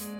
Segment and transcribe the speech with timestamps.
[0.00, 0.12] Välkommen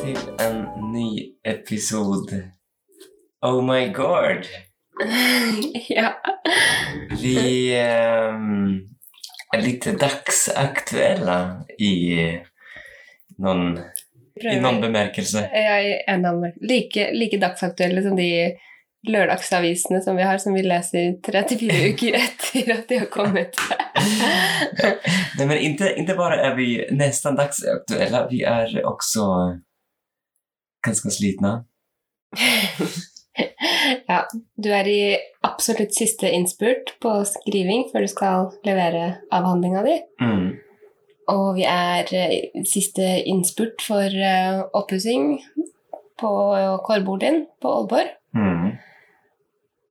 [0.00, 2.52] til en ny episode.
[3.42, 4.46] Oh my god!
[5.88, 6.12] ja.
[7.22, 8.38] Vi är
[9.62, 12.18] lite dagsaktuella i
[13.38, 13.78] någon,
[14.52, 15.48] i noen bemärkelse.
[15.52, 18.56] Ja, i en annen, like, like dagsaktuelle som de
[19.08, 23.58] lørdagsavisene som vi har, som vi leser 34 uker etter at de har kommet.
[25.38, 29.26] Nei, men ikke, ikke bare er vi nesten dagsaktuelle, vi er også
[30.84, 31.58] ganske slitna.
[34.10, 34.20] ja,
[34.56, 35.00] du er i
[35.44, 39.96] absolutt siste innspurt på skriving før du skal levere avhandlinga di.
[40.22, 40.46] Mm.
[41.32, 45.38] Og vi er eh, i siste innspurt for uh, oppussing
[46.20, 46.32] på
[47.20, 48.12] din på Aalborg.
[48.36, 48.76] Mm.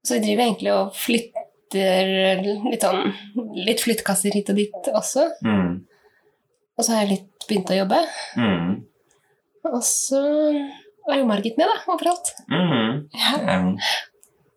[0.04, 3.14] Så vi driver egentlig og flytter litt sånn
[3.64, 5.26] Litt flyttkasser hit og dit også.
[5.46, 5.84] Mm.
[6.78, 8.00] Og så har jeg litt begynt å jobbe.
[8.38, 8.72] Mm.
[9.72, 10.22] Og så
[11.08, 12.34] var jo Margit med, da, overalt.
[12.52, 13.10] Mm.
[13.14, 13.34] Ja.
[13.56, 13.74] Ehm,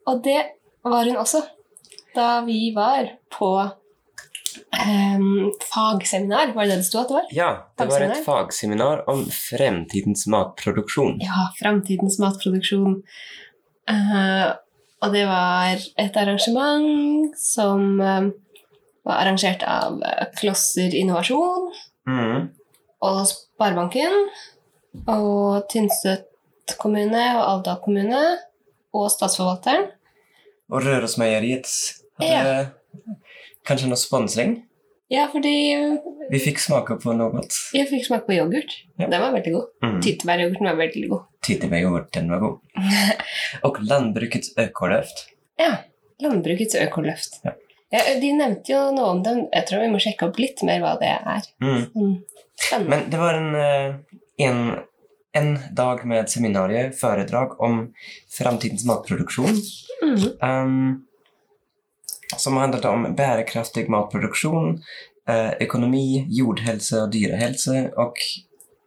[0.07, 0.39] Og det
[0.87, 1.43] var hun også
[2.15, 3.49] da vi var på
[4.87, 6.53] um, fagseminar.
[6.55, 7.27] Var det det det sto at det var?
[7.35, 11.19] ja, det var et fagseminar om fremtidens matproduksjon.
[11.21, 13.03] Ja, fremtidens matproduksjon.
[13.91, 14.55] Uh,
[15.05, 18.31] og det var et arrangement som eh,
[19.05, 21.69] var arrangert av eh, Klosser Innovasjon
[22.07, 22.49] Mm.
[23.03, 24.13] og Sparebanken
[25.11, 26.25] og Tynset
[26.81, 28.22] kommune og Alvdal kommune
[28.95, 29.86] og Statsforvalteren.
[30.69, 31.69] Och Rørosmeieriet
[32.19, 32.67] ja.
[33.62, 34.56] kanskje noe sponsring.
[35.09, 35.53] Ja, fordi
[36.31, 37.55] Vi fikk smake på något.
[37.72, 38.72] jeg fikk smake på yoghurt.
[38.98, 39.06] Ja.
[39.06, 39.69] Den var veldig god.
[39.84, 40.00] Mm.
[40.03, 41.28] Tyttebæryoghurten var veldig god.
[41.47, 42.59] Tyttebæryoghurt, den var god.
[43.69, 45.28] og Landbrukets økoløft.
[45.59, 45.76] Ja.
[46.21, 47.38] Landbrukets økoløft.
[47.44, 47.55] Ja.
[47.94, 49.44] Ja, de nevnte jo noe om den.
[49.55, 51.47] Jeg tror vi må sjekke opp litt mer hva det er.
[51.62, 51.84] Mm.
[51.94, 52.15] Mm.
[52.59, 52.91] Spennende.
[52.91, 54.19] Men det var en, eh,
[54.49, 54.62] en,
[55.37, 57.83] en dag med seminarier, foredrag om
[58.39, 59.61] framtidens matproduksjon.
[60.03, 60.25] Mm.
[60.43, 61.07] Um,
[62.37, 64.81] som handlet om bærekraftig matproduksjon,
[65.29, 65.53] eh,
[66.29, 68.19] jordhelse og dyrehelse, og och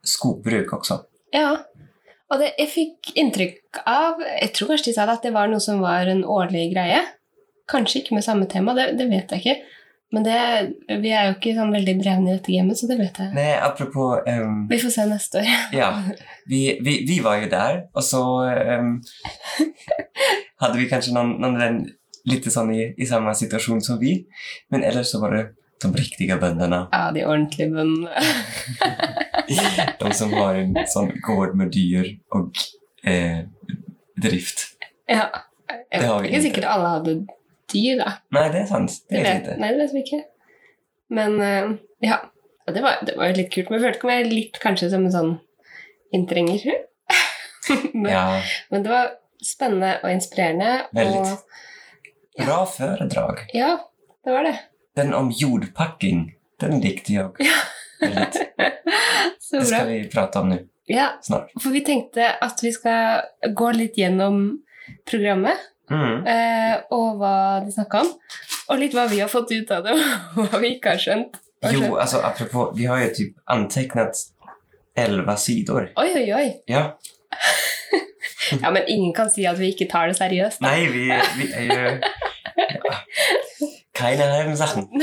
[0.04, 1.04] skogbruk også.
[1.34, 1.58] Ja.
[2.30, 5.50] Og det, jeg fikk inntrykk av Jeg tror kanskje de sa det at det var
[5.50, 7.02] noe som var en årlig greie.
[7.70, 9.56] Kanskje ikke med samme tema, det, det vet jeg ikke.
[10.10, 10.38] Men det,
[11.04, 13.30] vi er jo ikke sånn veldig drevne i dette gamet, så det vet jeg.
[13.36, 15.52] Nei, apropå um, Vi får se neste år.
[15.82, 15.90] Ja,
[16.50, 18.96] vi, vi, vi var jo der, og så um,
[20.64, 21.84] hadde vi kanskje noen, noen
[22.30, 24.16] litt sånn sån i, i samme situasjon som vi.
[24.74, 25.44] Men ellers så var det
[25.80, 26.82] de riktige bøndene.
[26.92, 28.10] Ja, de ordentlige bøndene.
[29.50, 32.52] De som har en sånn gård med dyr og
[33.08, 33.48] eh,
[34.22, 34.68] drift.
[35.10, 35.26] Ja.
[35.90, 36.44] Jeg Det har vi ikke ikke.
[36.44, 37.14] sikkert alle hadde
[37.74, 38.16] dyr, da.
[38.36, 38.98] Nei, det er sant.
[39.10, 40.22] Det Det vet jag nei, det vet vi ikke.
[41.10, 42.20] Men uh, ja,
[42.70, 43.70] det var, det var litt kult.
[43.70, 45.32] Men jeg følte meg litt kanskje som en sånn
[46.16, 46.66] inntrenger.
[47.94, 49.14] men, Ja, men det var
[49.46, 50.74] spennende og inspirerende.
[50.96, 51.38] Veldig.
[52.40, 53.46] Og bra foredrag.
[53.54, 53.76] ja,
[54.26, 54.58] det var det.
[54.96, 57.38] Den om jordpakking, den likte jag
[58.02, 58.42] väldigt.
[59.40, 60.58] Så Det skal vi prate om nå.
[60.90, 61.52] Ja, snart.
[61.62, 63.22] for vi tenkte at vi skal
[63.54, 64.60] gå litt gjennom
[65.10, 65.58] programmet.
[65.90, 66.18] Mm.
[66.30, 67.36] Eh, og hva
[67.66, 68.10] de snakka om.
[68.70, 69.96] Og litt hva vi har fått ut av det,
[70.38, 71.34] og hva vi ikke har skjønt.
[71.74, 72.24] Jo, skjønt.
[72.24, 74.16] apropos, vi har jo typ antegnet
[74.96, 75.90] 11 sider.
[76.00, 76.48] Oi, oi, oi.
[76.70, 76.84] Ja,
[78.64, 80.58] Ja, men ingen kan si at vi ikke tar det seriøst.
[80.62, 80.68] da.
[80.72, 81.04] Nei, vi,
[81.38, 81.76] vi er jo
[82.60, 82.96] Ja.
[83.94, 84.88] Keine halben Sachen.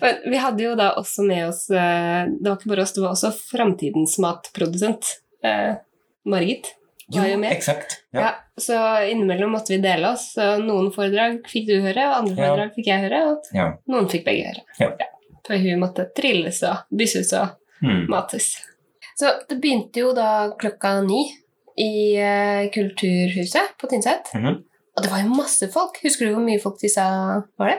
[0.00, 3.02] Men vi hadde jo da også med oss eh, Det var ikke bare oss, det
[3.04, 5.04] var også framtidens matprodusent.
[5.44, 5.74] eh,
[6.28, 6.66] Margit
[7.10, 7.52] Jo, var jo med.
[7.52, 8.02] exakt.
[8.12, 8.20] Ja.
[8.20, 8.30] Ja.
[8.58, 8.78] så
[9.10, 10.34] innimellom måtte vi dele oss.
[10.36, 13.68] Noen foredrag fikk du høre, andre foredrag fikk jeg høre, og Ja.
[13.88, 14.62] noen fikk begge høre.
[14.80, 14.90] Ja.
[15.46, 17.48] For hun måtte trilles og bysses og
[17.82, 18.08] Mm.
[18.10, 18.56] mates.
[19.16, 21.20] Så det begynte jo da klokka ni
[21.78, 24.32] i eh, Kulturhuset på Tynset.
[24.34, 24.64] Mhm.
[24.96, 26.00] Og det var jo masse folk.
[26.02, 27.78] Husker du hvor mye folk de sa var det?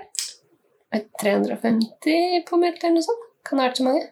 [0.94, 3.26] Eh, 350 påmeldte eller noe sånt?
[3.44, 4.08] Kan det ha vært så mange?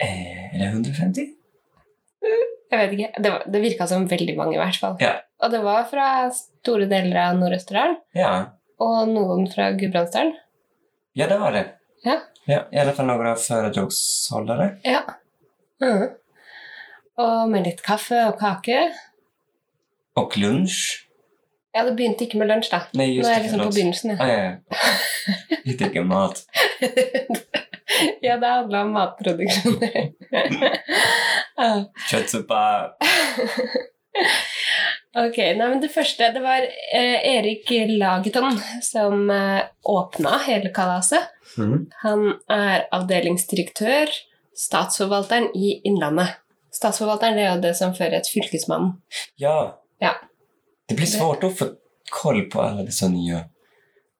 [0.00, 1.34] Eh, det 150?
[2.70, 3.10] Jeg vet ikke.
[3.22, 4.96] Det, var, det virka som veldig mange, i hvert fall.
[5.02, 5.16] Ja.
[5.42, 8.32] Og det var fra store deler av Nord-Østerdalen Ja.
[8.80, 10.34] og noen fra Gudbrandsdalen.
[11.18, 11.64] ja, det var det.
[12.06, 12.16] Ja.
[12.46, 12.60] ja.
[12.72, 14.70] I alle fall noen av foredragsholdere.
[14.86, 15.02] Ja.
[15.82, 16.06] Mm.
[17.20, 18.84] Og med litt kaffe og kake.
[20.20, 21.06] Og lunsj.
[21.74, 22.80] Ja, det begynte ikke med lunsj, da.
[22.98, 24.14] Nej, Nå er jeg liksom på begynnelsen.
[24.14, 24.22] Ja.
[24.22, 25.58] Ah, ja, ja.
[25.66, 26.40] Jeg tenker mat.
[28.26, 29.80] ja, det handla om matproduksjon.
[31.60, 31.84] Ja.
[32.08, 32.58] Kjøttsuppa.
[35.24, 41.26] ok, nei, men Det første det var eh, Erik Lageton som eh, åpna hele kalaset.
[41.58, 41.90] Mm.
[42.00, 44.08] Han er avdelingsdirektør,
[44.56, 46.38] statsforvalteren i Innlandet.
[46.72, 48.94] Statsforvalteren det er jo det som fører et fylkesmann.
[49.42, 49.74] Ja.
[50.00, 50.14] Ja.
[50.88, 51.74] Det blir svårt å få
[52.10, 53.50] koll på alle disse nye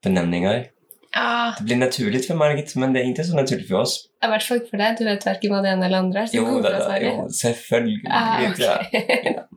[0.04, 0.66] benämningar.
[1.14, 3.96] Ja, Det blir naturlig for Margit, men det er ikke så naturlig for oss.
[4.22, 4.98] I hvert fall for deg.
[4.98, 6.34] Du vet verken hva det ene eller andre er.
[6.36, 9.06] Jo, da, da, jo selvfølgelig Ah, okay.
[9.34, 9.46] ja.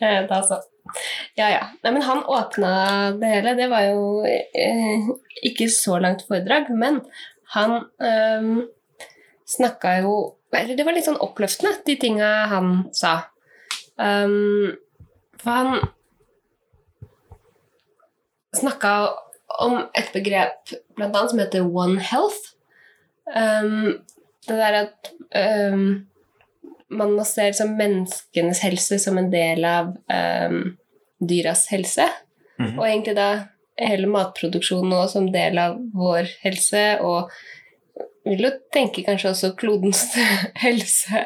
[0.00, 0.56] Eh, da så.
[1.36, 1.64] Ja, ja.
[1.82, 2.70] Nei, men han åpna
[3.20, 3.52] det hele.
[3.58, 5.08] Det var jo eh,
[5.44, 7.02] ikke så langt foredrag, men
[7.52, 8.48] han eh,
[9.56, 10.14] snakka jo
[10.54, 13.16] Eller det var litt sånn oppløftende, de tinga han sa.
[13.98, 14.76] Um,
[15.42, 15.88] for han
[18.54, 18.92] snakka
[19.62, 22.54] om et begrep blant annet som heter One Health.
[23.30, 24.00] Um,
[24.44, 25.10] det der at
[25.72, 26.04] um,
[26.92, 30.76] man må se liksom menneskenes helse som en del av um,
[31.20, 32.06] dyras helse.
[32.60, 32.78] Mhm.
[32.78, 33.28] Og egentlig da
[33.80, 37.32] hele matproduksjonen nå som del av vår helse, og
[38.24, 40.06] vil jo tenke kanskje også klodens
[40.66, 41.24] helse.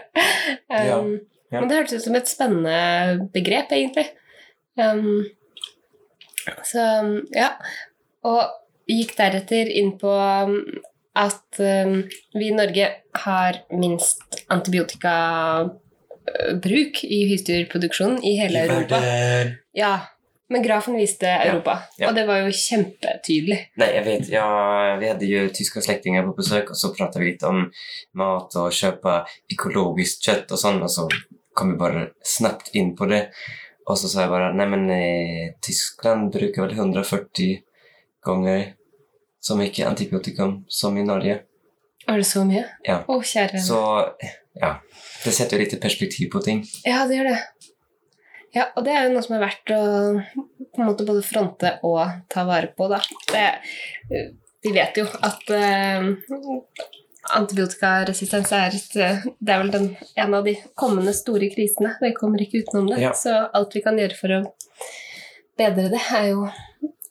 [0.70, 1.60] Um, Ja, ja.
[1.62, 4.04] Men det hørtes ut som et spennende begrep, egentlig.
[4.76, 5.24] Um,
[6.64, 6.82] så
[7.32, 7.54] ja.
[8.28, 8.40] Og
[8.88, 10.54] gikk deretter inn på um,
[11.18, 12.02] at um,
[12.36, 12.86] vi i Norge
[13.24, 14.22] har minst
[14.52, 18.96] antibiotikabruk i husdyrproduksjonen i hele Europa.
[19.76, 19.94] Ja,
[20.48, 22.08] men grafen viste Europa, ja.
[22.08, 23.58] og det var jo kjempetydelig.
[23.80, 24.28] Nei, jeg vet.
[24.32, 24.46] Ja,
[25.00, 27.58] vi hadde jo tyske slektninger på besøk, og så pratet vi litt om
[28.16, 29.12] mat og kjøpe
[29.52, 31.04] økologisk kjøtt og sånn, og så
[31.58, 33.22] kom vi bare snabbt inn på det.
[33.88, 37.67] Og så sa jeg bare Nei, men eh, Tyskland bruker vel 140
[38.24, 38.72] gånger
[39.40, 41.40] så mye antibiotikum som i Norge.
[42.08, 42.64] Er det så mye?
[42.86, 43.02] Ja.
[43.06, 43.78] Å, kjære Så
[44.58, 44.72] ja,
[45.24, 46.62] det setter jo litt perspektiv på ting.
[46.88, 47.40] Ja, det gjør det.
[48.56, 49.80] Ja, og det er jo noe som er verdt å
[50.78, 52.00] på en måte både fronte og
[52.32, 53.00] ta vare på, da.
[53.28, 53.44] Det,
[54.64, 56.08] vi vet jo at uh,
[57.36, 58.96] antibiotikaresistens er, et,
[59.38, 59.88] det er vel den,
[60.22, 61.96] en av de kommende store krisene.
[62.00, 63.02] Vi kommer ikke utenom det.
[63.04, 63.12] Ja.
[63.16, 64.42] Så alt vi kan gjøre for å
[65.58, 66.46] bedre det, er jo,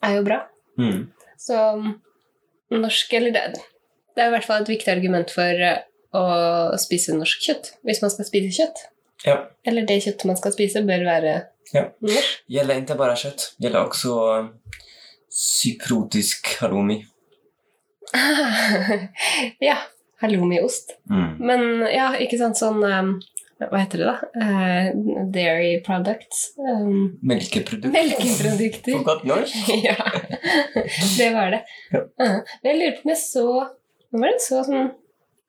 [0.04, 0.42] er jo bra.
[0.78, 1.08] Mm.
[1.38, 1.56] Så
[2.70, 3.42] norsk Eller det,
[4.14, 5.80] det er i hvert fall et viktig argument for eh,
[6.16, 6.24] å
[6.80, 8.82] spise norsk kjøtt, hvis man skal spise kjøtt.
[9.26, 11.36] Ja, Eller det kjøttet man skal spise, bør være
[11.74, 11.88] Ja.
[12.00, 12.18] norsk.
[12.48, 14.14] Gjelder ikke bare kjøtt, gjelder også
[15.28, 17.02] syprotisk cyprotisk halloumi.
[19.68, 19.76] ja.
[20.20, 20.96] Halloumiost.
[21.10, 21.36] Mm.
[21.38, 21.60] Men
[21.94, 23.10] ja, ikke sant sånn um,
[23.58, 24.16] Hva heter det, da?
[24.38, 26.52] Uh, dairy products.
[26.62, 27.90] Um, Melkeprodukter.
[27.90, 28.92] melkeprodukter.
[28.92, 29.56] På godt norsk.
[29.88, 29.96] ja,
[31.18, 31.64] det var det.
[31.90, 32.04] Ja.
[32.22, 33.46] Uh, men jeg lurer på om jeg så
[34.08, 34.76] Hvem var det så som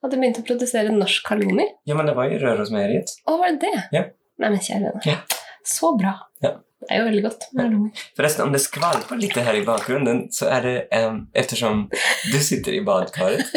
[0.04, 1.68] hadde begynt å produsere norsk halloumi?
[1.88, 3.14] Ja, men det var jo Rørosmeieriet.
[3.24, 3.84] Å, var det det?
[3.96, 4.02] Ja.
[4.42, 5.06] Nei, men kjære vene.
[5.06, 5.46] Ja.
[5.70, 6.16] Så bra.
[6.44, 6.58] Ja.
[6.80, 7.90] Det er jo veldig godt med halloumi.
[8.18, 10.76] Förresten, om det skvalper litt her i bakgrunnen, så er det
[11.06, 11.86] um, eftersom
[12.34, 13.46] du sitter i badkaret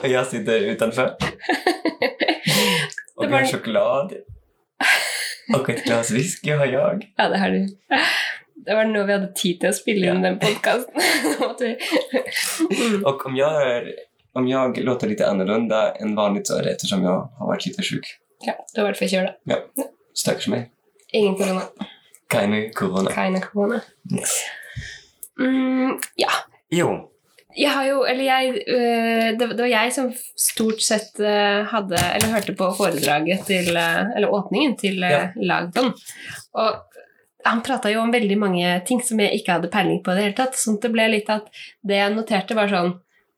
[0.00, 1.14] Og jeg sitter utanför.
[3.16, 4.12] Och Det var- en choklad.
[5.58, 7.12] Och ett glas whisky har jag.
[7.16, 7.68] Ja, det har du.
[8.66, 10.94] Det var nå vi hadde tid til å spille inn den podkasten.
[12.70, 13.04] mm.
[13.04, 13.94] Och om jag, är,
[14.32, 17.82] om jag låter lite annorlunda än vanligt så är det eftersom jag har varit lite
[17.82, 18.06] sjuk.
[18.46, 19.32] Ja, du har vært forkjøla.
[19.44, 19.56] Ja.
[20.14, 20.70] Stakkars meg.
[21.12, 21.62] Ingen korona.
[22.30, 23.10] Keine korona.
[23.10, 23.80] Keine korona.
[25.40, 26.30] Mm, ja.
[26.70, 27.09] Jo.
[27.58, 32.34] Jeg har jo Eller jeg øh, det, var jeg som stort sett øh, hadde Eller
[32.36, 35.30] hørte på foredraget til øh, Eller åpningen til Ja.
[35.36, 35.92] Lagdon.
[36.54, 36.86] Og
[37.44, 40.24] han prata jo om veldig mange ting som jeg ikke hadde peiling på i det
[40.26, 40.58] hele tatt.
[40.60, 41.46] Sånn det ble litt at
[41.80, 42.94] det jeg noterte, var sånn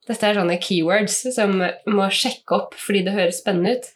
[0.08, 1.52] Dette er sånne keywords som
[1.86, 3.86] må sjekke opp fordi det høres spennende ut.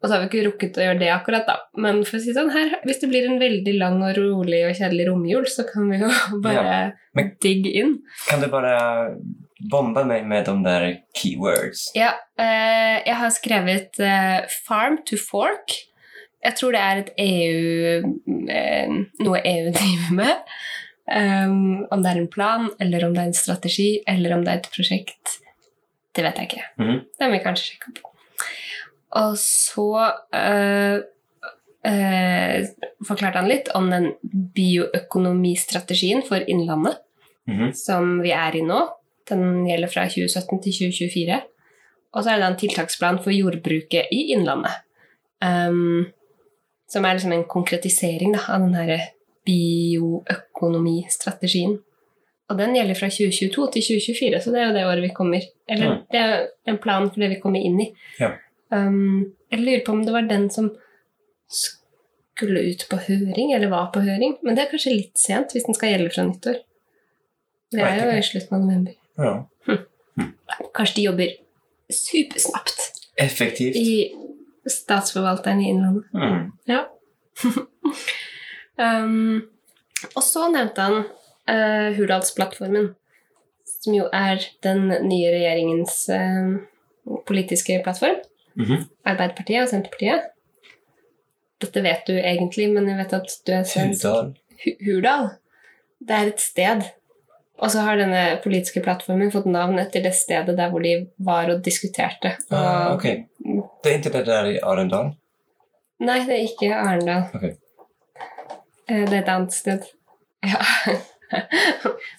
[0.00, 1.58] Og så har vi ikke rukket å gjøre det akkurat, da.
[1.80, 4.74] Men for å si sånn, her, hvis det blir en veldig lang og rolig og
[4.80, 6.08] kjedelig romjul, så kan vi jo
[6.44, 6.78] bare
[7.16, 7.94] Men- digge inn.
[8.28, 8.74] Kan du bara
[9.70, 11.88] bomba meg med de der keywords?
[11.96, 15.76] Ja, eh, jeg har skrevet eh, 'Farm to Fork'.
[16.44, 18.14] Jeg tror det er et EU
[18.50, 18.88] eh,
[19.24, 20.34] Noe EU driver med.
[21.04, 24.52] Um, om det er en plan, eller om det er en strategi, eller om det
[24.52, 25.34] er et prosjekt,
[26.16, 26.62] det vet jeg ikke.
[26.80, 27.00] Mhm.
[27.18, 28.10] Det må vi kanskje sjekke opp.
[29.20, 29.88] Og så
[30.32, 30.96] eh,
[31.84, 32.64] eh,
[33.04, 34.14] forklarte han litt om den
[34.56, 36.96] bioøkonomistrategien for Innlandet
[37.46, 37.74] Mhm.
[37.76, 38.88] som vi er i nå.
[39.30, 41.40] Den gjelder fra 2017 til 2024.
[42.14, 44.72] Og så er det en tiltaksplan for jordbruket i Innlandet.
[45.44, 46.04] Um,
[46.88, 49.00] som er liksom en konkretisering da, av den
[49.44, 51.74] bioøkonomistrategien.
[52.52, 55.40] Og den gjelder fra 2022 til 2024, så det er jo det året vi kommer.
[55.68, 56.00] Eller Mm.
[56.12, 57.92] det er en plan for det vi kommer inn i.
[58.20, 58.30] Ja.
[58.70, 60.76] Um, jeg lurer på om det var den som
[62.34, 64.36] skulle ut på høring, eller var på høring.
[64.42, 66.56] Men det er kanskje litt sent hvis den skal gjelde fra nyttår.
[67.72, 68.92] Det er jo i slutten av november.
[69.18, 69.46] Ja.
[70.74, 71.32] Kanskje de jobber
[71.92, 73.76] supersnapt Effektivt.
[73.76, 74.14] i
[74.70, 76.04] statsforvalteren i Innlandet.
[76.14, 76.52] Mm.
[76.64, 76.84] Ja.
[79.04, 79.42] um,
[80.14, 82.92] og så nevnte han uh, Hurdalsplattformen,
[83.80, 88.22] som jo er den nye regjeringens uh, politiske plattform.
[88.54, 88.86] Mhm.
[89.04, 90.30] Arbeiderpartiet og Senterpartiet.
[91.62, 94.04] Dette vet du egentlig, men jeg vet at du er svensk.
[94.04, 94.34] Hurdal.
[94.84, 95.28] Hurdal.
[96.04, 96.84] Det er et sted.
[97.64, 100.94] Og så har denne politiske plattformen fått navn etter det stedet der hvor de
[101.24, 102.34] var og diskuterte.
[102.50, 103.06] Og, Ah, ok.
[103.82, 105.14] Det er ikke det der i Arendal?
[106.04, 107.24] Nei, det er ikke Arendal.
[107.34, 107.44] Ok.
[108.90, 109.86] Eh, Det er et annet sted.
[110.44, 110.60] Ja.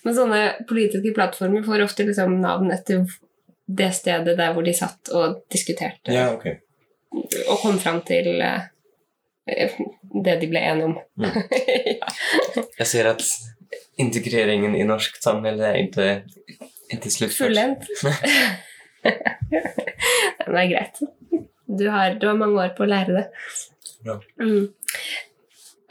[0.04, 3.04] Men sånne politiske plattformer får ofte liksom navn etter
[3.70, 6.48] det stedet der hvor de satt og diskuterte Ja, ok.
[7.48, 8.66] og kom fram til eh,
[10.26, 10.98] det de ble enige om.
[11.22, 11.38] Mm.
[12.02, 12.10] ja.
[12.82, 13.24] Jeg ser at
[14.02, 16.08] integreringen i norsk samhälle er ikke,
[16.94, 17.50] ikke sluttført.
[17.50, 17.84] Fullendt.
[19.04, 20.96] det er greit.
[21.66, 23.26] Du har, du har mange år på å lære det.
[24.06, 24.20] Bra.
[24.42, 24.66] Mm.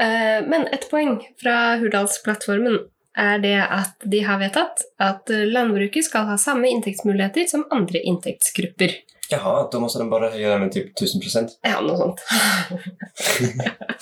[0.05, 2.77] Eh, men et poeng fra Hurdalsplattformen
[3.19, 8.91] er det at de har vedtatt at landbruket skal ha samme inntektsmuligheter som andre inntektsgrupper.
[9.31, 11.55] Jaha, da må de bare gjøre det med typ 1000 prosent.
[11.65, 12.21] Ja, noe sånt.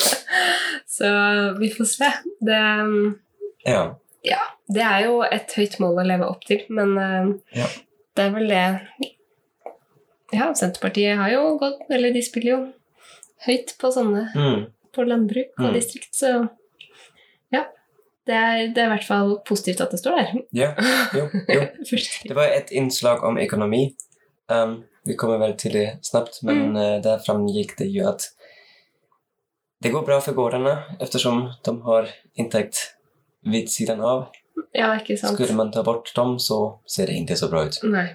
[0.96, 1.04] Så
[1.60, 2.12] vi får se.
[2.40, 2.62] Det,
[3.66, 3.94] Ja.
[4.72, 7.66] det er jo et høyt mål å leve opp til, men eh, Ja.
[8.16, 8.64] det er vel det
[10.32, 12.60] Ja, Senterpartiet har jo gått Eller de spiller jo
[13.46, 14.66] høyt på sånne Mm.
[14.94, 15.74] på landbruk og Mm.
[15.74, 16.48] distrikt, så
[17.52, 17.64] ja.
[18.26, 20.42] Det er, det er i hvert fall positivt at det står der.
[20.52, 20.74] Ja,
[21.14, 21.66] jo, jo.
[22.28, 23.96] Det var et innslag om ekonomi.
[24.48, 28.28] Um, vi kommer vel til det snabbt, men eh, der framgikk det jo at
[29.82, 32.06] det går bra for gårdene eftersom de har
[32.38, 32.92] intäkt
[33.44, 34.28] vid siden av.
[34.76, 35.34] Ja, ikke sant?
[35.36, 37.78] Skulle man ta bort dem så ser det ikke så bra ut.
[37.88, 38.06] Nei,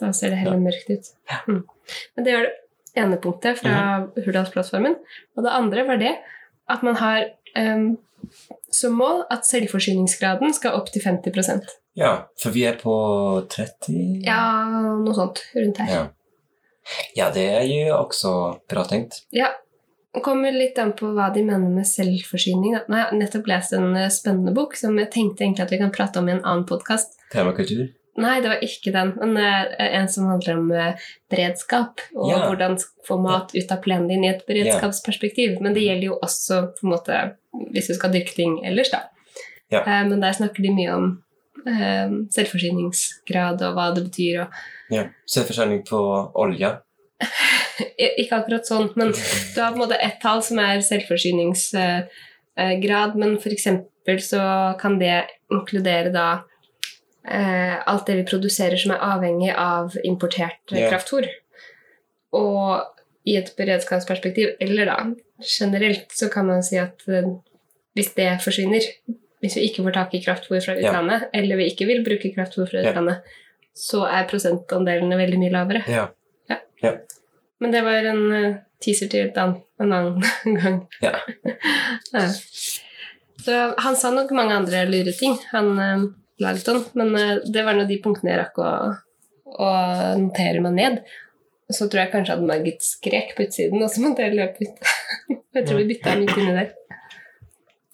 [0.00, 1.10] da ser det heller mørkt ut.
[1.48, 1.62] Mm.
[2.16, 4.24] Men det var det ene punktet fra Mhm.
[4.24, 4.96] Hurdalsplattformen.
[5.36, 6.16] Og det andre var det
[6.68, 7.24] at man har
[7.56, 7.98] um,
[8.70, 11.64] som mål at selvforsyningsgraden skal opp til 50%
[11.98, 12.92] Ja, for vi er på
[13.52, 14.22] 30?
[14.24, 14.70] Ja,
[15.02, 15.88] noe sånt rundt her.
[15.92, 16.04] Ja.
[17.14, 19.20] Ja, det er jo også bra tenkt.
[19.30, 19.50] Ja.
[20.14, 22.74] Det kommer litt an på hva de mener med selvforsyning.
[22.76, 22.82] da.
[22.88, 25.78] Nå har jeg nettopp lest en eh, spennende bok som jeg tenkte egentlig at vi
[25.80, 27.16] kan prate om i en annen podkast.
[27.32, 27.86] Temakultur.
[28.20, 31.00] Nei, det var ikke den, men eh, en som handler om eh,
[31.32, 32.04] beredskap.
[32.12, 32.42] Og Ja.
[32.44, 32.76] hvordan
[33.08, 35.56] få mat ut av plenen din i et beredskapsperspektiv.
[35.64, 37.22] Men det gjelder jo også på en måte,
[37.72, 39.06] hvis du skal dyrke ting ellers, da.
[39.72, 39.80] Ja.
[40.04, 41.22] Men der snakker de mye om
[42.34, 44.42] selvforsyningsgrad og hva det betyr.
[44.44, 45.06] Og, Ja.
[45.24, 45.98] Selvforsyning på
[46.36, 46.74] olje.
[48.20, 53.38] Ikke akkurat sånn, men du har på en måte ett tall som er selvforsyningsgrad, men
[53.38, 54.42] eksempel så
[54.80, 56.28] kan det inkludere da
[57.28, 60.90] eh, alt det vi produserer som er avhengig av importert yeah.
[60.90, 61.26] Kraftfôr.
[62.32, 62.82] Og
[63.28, 64.96] i et beredskapsperspektiv, eller da
[65.46, 67.28] generelt, så kan man si at eh,
[67.96, 68.82] hvis det forsvinner,
[69.42, 70.90] hvis vi ikke får tak i kraftfôr fra Ja.
[70.90, 72.90] utlandet, eller vi ikke vil bruke kraftfôr fra Ja.
[72.90, 73.16] utlandet,
[73.74, 75.82] så er prosentandelene veldig mye lavere.
[75.88, 76.08] Ja.
[77.62, 80.22] Men det var en eh, teaser til en annen
[80.60, 80.80] gang.
[81.04, 81.16] Ja.
[82.12, 82.26] Ja.
[83.44, 86.02] Så han sa nok mange andre lure ting, han uh,
[86.42, 88.70] Lagton, men eh, det var nå de punktene jeg rakk å,
[89.54, 89.70] å
[90.20, 90.98] notere meg ned.
[91.72, 94.92] Så tror jeg kanskje at Margit skrek på utsiden, og så måtte jeg løpe ut.
[95.56, 96.72] jeg tror vi bytta midt inni der.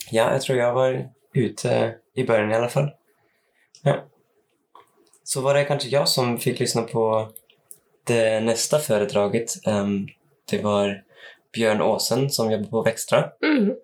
[0.08, 0.98] Ja, jeg tror jeg var
[1.38, 1.74] ute
[2.18, 2.90] i början i alle fall.
[3.86, 4.00] Ja.
[5.28, 7.04] Så var det kanskje jeg som fikk lyssna på
[8.08, 9.52] det nästa föredraget.
[10.50, 11.02] Det var
[11.52, 13.74] Björn Åsen som jobbar på Växtra Mm.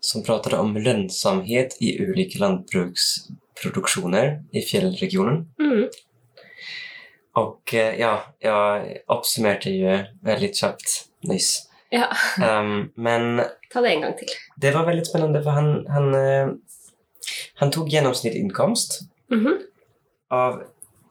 [0.00, 5.46] som pratade om lönsamhet i olika lantbruksproduktioner i fjällregionen.
[5.58, 5.88] Mm.
[7.32, 11.66] Och eh, ja, jag oppsummerte ju väldigt kjapt nyss.
[11.90, 12.06] Ja,
[12.38, 14.28] Um, men ta det en gang til.
[14.56, 16.14] det var veldig spennende, for han, han,
[17.54, 19.00] han tok gjennomsnittlig tog
[19.30, 19.56] mm -hmm.
[20.30, 20.62] av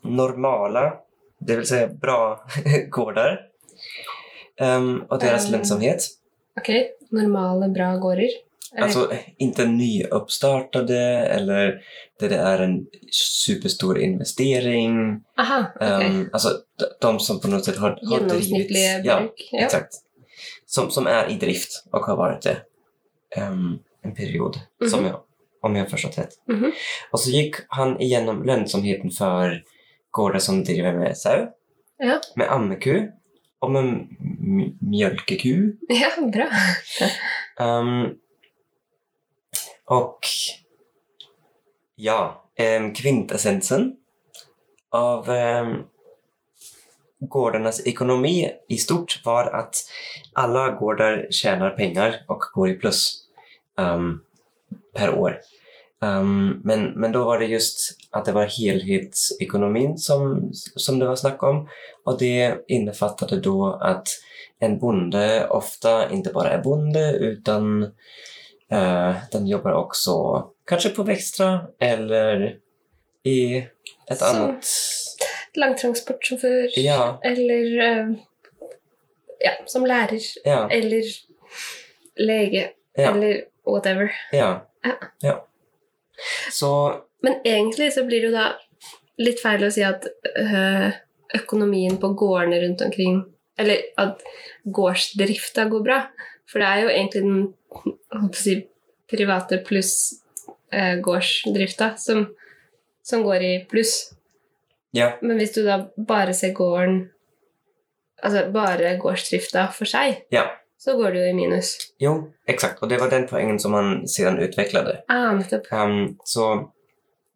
[0.01, 0.93] normala,
[1.39, 2.45] det vill säga bra
[2.89, 3.39] gårdar
[4.61, 6.03] um, och deras um, lönsamhet.
[6.59, 6.69] Ok,
[7.11, 8.29] normale, bra gårder.
[8.73, 11.81] Eller- Alltså inte nyuppstartade eller
[12.19, 15.21] där det är en superstor investering.
[15.37, 16.05] Aha, ok.
[16.05, 16.49] um, alltså
[17.01, 19.05] de, som på något sätt har, har Gjennomsnittlige drivits.
[19.07, 19.49] Ja, bruk.
[19.51, 19.59] Ja.
[19.65, 19.93] exakt.
[20.65, 22.57] Som, som är i drift och har varit det
[23.41, 24.59] um, en period.
[24.89, 25.07] Som Mhm.
[25.09, 25.21] jag
[25.61, 26.29] om jag har förstått rätt.
[26.47, 26.71] Mhm.
[27.11, 29.63] Och så gick han igenom lönsamheten för
[30.15, 31.47] gårdar som driver med sau,
[31.99, 32.19] Ja.
[32.35, 33.09] med ammeku
[33.61, 34.07] og med
[34.81, 35.75] mjølkeku.
[35.89, 36.47] Ja, bra.
[37.59, 38.15] um,
[39.87, 40.23] og
[41.99, 42.19] ja,
[42.59, 43.97] um, kvintessensen
[44.95, 45.73] av um,
[47.19, 49.83] gårdenes ekonomi i stort var at
[50.39, 53.01] alle gårder tjener pengar og går i plus
[53.77, 54.21] um,
[54.95, 55.41] per år.
[56.01, 61.15] Ehm, men, men da var det just at det var helhetsekonomin som, som det var
[61.19, 61.65] snakk om.
[62.07, 64.13] Og det innefattet da at
[64.61, 65.25] en bonde
[65.55, 67.69] ofte ikke bare er bonde utan
[68.71, 70.15] uh, den jobber også
[70.67, 71.51] kanskje på Vekstra
[71.81, 72.43] eller
[73.27, 73.37] i
[74.09, 74.73] et Så- annet
[75.55, 78.11] Langtransportsjåfør Ja, eller uh,
[79.41, 81.07] Ja, som lærer ja, eller
[82.19, 82.67] lege
[82.99, 84.11] eller whatever.
[84.33, 84.59] ja.
[85.23, 85.33] Ja.
[86.51, 86.71] Så
[87.23, 88.47] Men egentlig så blir det jo da
[89.19, 90.89] litt feil å si at øh,
[91.35, 93.21] økonomien på gårdene rundt omkring
[93.59, 94.21] Eller at
[94.63, 95.97] gårdsdrifta går bra.
[96.47, 98.53] For det er jo egentlig den si,
[99.11, 100.21] private pluss
[100.71, 102.29] øh, gårdsdrifta som,
[103.03, 104.13] som går i pluss.
[104.93, 107.09] ja, Men hvis du da bare ser gården
[108.23, 110.41] Altså bare gårdsdrifta for seg, ja.
[110.79, 111.77] Så går det jo i minus.
[111.99, 112.13] Jo,
[112.47, 112.83] exakt.
[112.83, 115.01] Og det var den poengen som han sedan utvecklade.
[115.11, 115.35] Ah.
[115.71, 116.71] Ehm, så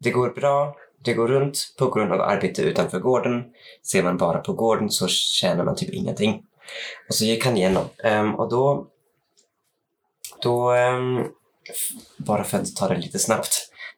[0.00, 3.44] det går bra, det går rundt på arbeidet av arbete utanför gården.
[3.82, 6.42] Ser man bare på gården så tjener man typ ingenting.
[7.08, 7.90] Og så gikk han gjennom.
[8.04, 8.64] Um, og da
[10.44, 10.54] Da
[10.96, 11.28] um,
[12.18, 13.54] Bare for å ta det litt snabbt,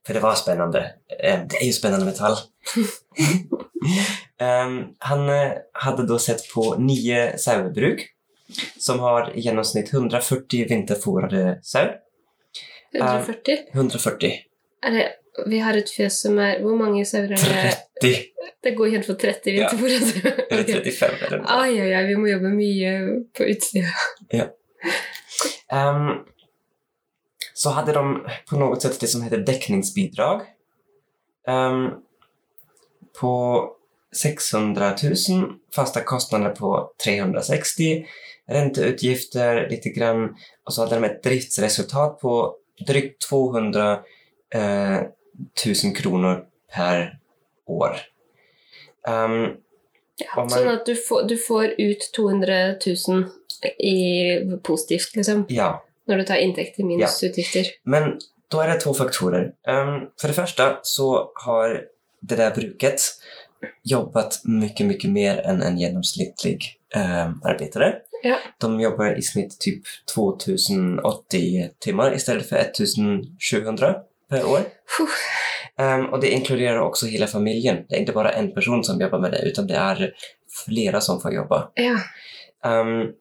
[0.07, 0.83] for det var spennende.
[1.23, 2.37] Ehm, det er jo spennende med tall.
[5.11, 5.31] han
[5.83, 8.05] hadde da sett på nye sauebruk
[8.79, 11.89] som har i gjennomsnitt 140 vinterfòrede sau.
[12.95, 13.59] 140?
[13.75, 14.33] 140.
[14.87, 15.07] Er det,
[15.51, 17.75] vi har et fjøs som er Hvor mange sauer er det?
[18.01, 18.13] 30
[18.65, 19.69] Det går helt for 30 Ja.
[19.69, 20.47] vinterfôr.
[20.51, 21.59] eller 35 eller noe.
[21.61, 22.93] Ai, ai, ai, vi må jobbe mye
[23.37, 23.93] på utsida.
[25.73, 26.25] Ehm,
[27.55, 28.05] så hadde de
[28.49, 30.47] på noe sett det som heter dekningsbidrag.
[31.49, 32.03] Um,
[33.21, 33.33] på
[34.17, 36.73] 600 000, faste kostnader på
[37.05, 38.07] 360,
[38.49, 42.55] ränteutgifter lite grann och så hade de ett driftsresultat på
[42.87, 44.01] drygt 200
[44.55, 45.01] eh,
[45.85, 47.19] 000 kronor per
[47.67, 47.97] år.
[49.09, 49.57] Um,
[50.17, 52.61] Ja, Sånn at du får, du får ut 200
[53.09, 53.27] 000
[53.85, 53.99] i
[54.65, 55.45] positivt, liksom.
[55.53, 57.69] ja, Når du tar inntekter minus utgifter.
[57.85, 58.15] Men
[58.53, 59.51] da er det to faktorer.
[59.69, 61.09] Um, for det første så
[61.45, 61.81] har
[62.27, 63.05] det der bruket
[63.85, 68.06] jobbet mye, mye mer enn en gjennomsnittlig um, arbetare.
[68.23, 68.39] Ja.
[68.61, 69.83] De jobbar i snitt typ
[70.15, 73.95] 2080 timmar istället för 1700
[74.31, 74.59] per år.
[74.59, 75.09] Um,
[75.79, 77.85] Ehm, och det inkluderer også hele familjen.
[77.89, 80.13] Det er ikke bare en person som jobber med det, utan det er
[80.65, 81.69] flere som får jobba.
[81.75, 81.99] Ja.
[82.65, 83.13] Um,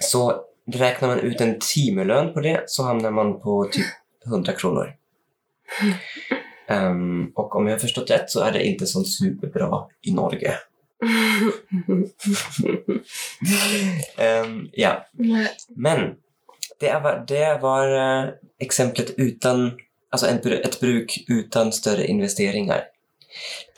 [0.00, 3.86] så räknar man ut en timelønn på det så hamnar man på typ
[4.26, 4.96] 100 kroner.
[6.68, 10.56] Um, og om jeg har forstått rett, så er det ikke så superbra i Norge.
[14.18, 15.06] Ehm, ja,
[15.76, 16.14] men
[16.80, 17.86] det var, det var
[18.60, 19.70] eksempelet uten
[20.12, 22.80] Altså en, bru- bruk utan større investeringer.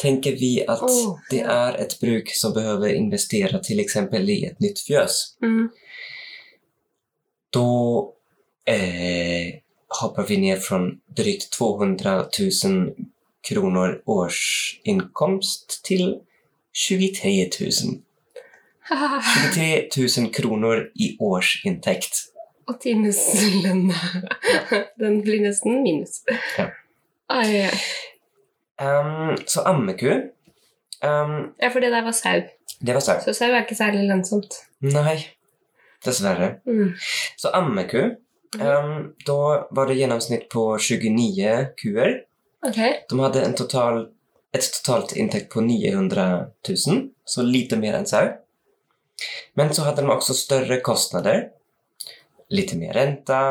[0.00, 3.70] Tenker vi at Åh, det er et bruk som behøver investere f.eks.
[3.84, 5.66] exempel i et nytt fjøs, Mm.
[7.52, 7.66] da
[8.66, 9.60] eh,
[10.00, 10.78] hopper vi ned fra
[11.20, 12.14] drygt 200
[12.64, 12.94] 000
[13.44, 16.14] kroner årsinkomst till
[16.74, 18.00] 23 000.
[19.54, 22.28] 23 000 kroner i årsinntekt.
[22.68, 23.94] Og timeslønna.
[25.00, 26.20] Den blir nesten minus.
[26.58, 26.68] Ja.
[27.32, 27.78] Ai, ai.
[28.82, 30.10] Um, så ammeku,
[31.04, 32.40] um, Ja, for det der var sau.
[32.80, 33.20] det var sau.
[33.24, 34.54] Så sau er ikke særlig lønnsomt.
[34.80, 35.18] Nei.
[36.04, 36.56] Dessverre.
[36.66, 36.94] Mm.
[37.38, 38.02] Så ammeku,
[38.58, 42.20] um, Da var det gjennomsnitt på 29 kuer.
[42.62, 42.92] Okay.
[43.10, 44.08] De hadde en total,
[44.52, 48.28] ett totalt inntekt på 900 000, så lite mer enn sau.
[49.54, 51.50] Men så hadde de også større kostnader,
[52.52, 53.42] litt mer renta,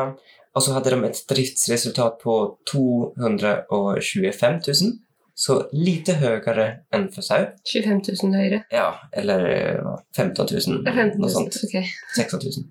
[0.52, 2.36] og så hadde de et driftsresultat på
[2.70, 4.92] 225 000,
[5.34, 7.48] så lite høyere enn for sau.
[7.66, 8.60] 25 000 høyere.
[8.70, 11.24] Ja, eller eh, 15 000, 15 000.
[11.24, 11.56] noe sånt.
[11.66, 11.88] Okay.
[12.18, 12.68] 16 000.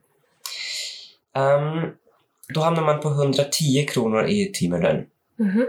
[1.33, 1.43] Da
[2.53, 5.05] då hamnar man på 110 kroner i timelønn.
[5.39, 5.67] Mm -hmm.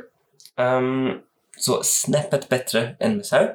[0.57, 1.21] Ehm,
[1.59, 3.49] så snäppet bättre än med sau.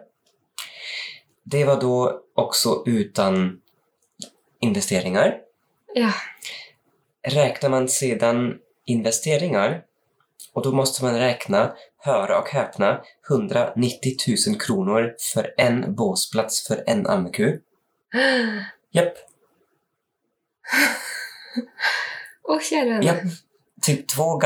[1.43, 3.61] Det var då också utan
[4.59, 5.37] investeringar.
[5.93, 6.11] Ja.
[7.27, 9.83] Räknar man sedan investeringar
[10.53, 14.15] Och då måste man räkna, höra och häpna, 190
[14.47, 17.59] 000 kronor för en båsplats för en ammeku.
[18.91, 19.13] Japp,
[22.43, 23.05] Åh, kära vene.
[23.05, 23.21] japp.
[23.81, 24.37] Typ två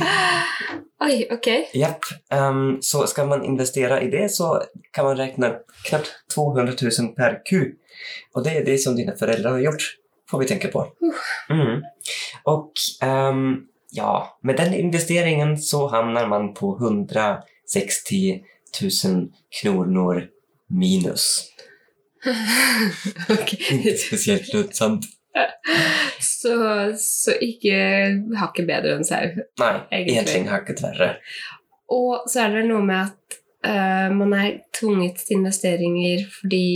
[1.04, 1.46] Oi, ok.
[1.72, 2.00] Japp.
[2.30, 7.42] Um, så ska man investera i det så kan man räkna knappt 200 000 per
[7.44, 7.72] ku.
[8.34, 9.96] Och det är det som dina föräldrar har gjort,
[10.30, 10.86] får vi tänka på.
[11.50, 11.82] Mm.
[12.44, 18.40] Och um, ja, med den investeringen så hamnar man på 160
[19.04, 20.26] 000 kronor
[20.68, 21.44] minus.
[23.28, 23.78] okay.
[23.78, 25.04] Inte speciellt lönsamt.
[26.22, 26.54] Så,
[26.98, 27.76] så ikke
[28.36, 29.30] hakket bedre enn sau.
[29.62, 31.08] Nei, egentlig, egentligen hacket värre.
[31.92, 36.66] Og så er det noe med at uh, man er tvunget til investeringer fordi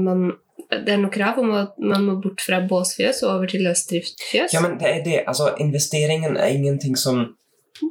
[0.00, 0.30] man
[0.70, 4.52] Det er noe krav om at man må bort fra båsfjøs og over til løsdriftsfjøs.
[4.54, 5.16] Ja, men det er det.
[5.26, 7.24] Altså, investeringen er ingenting som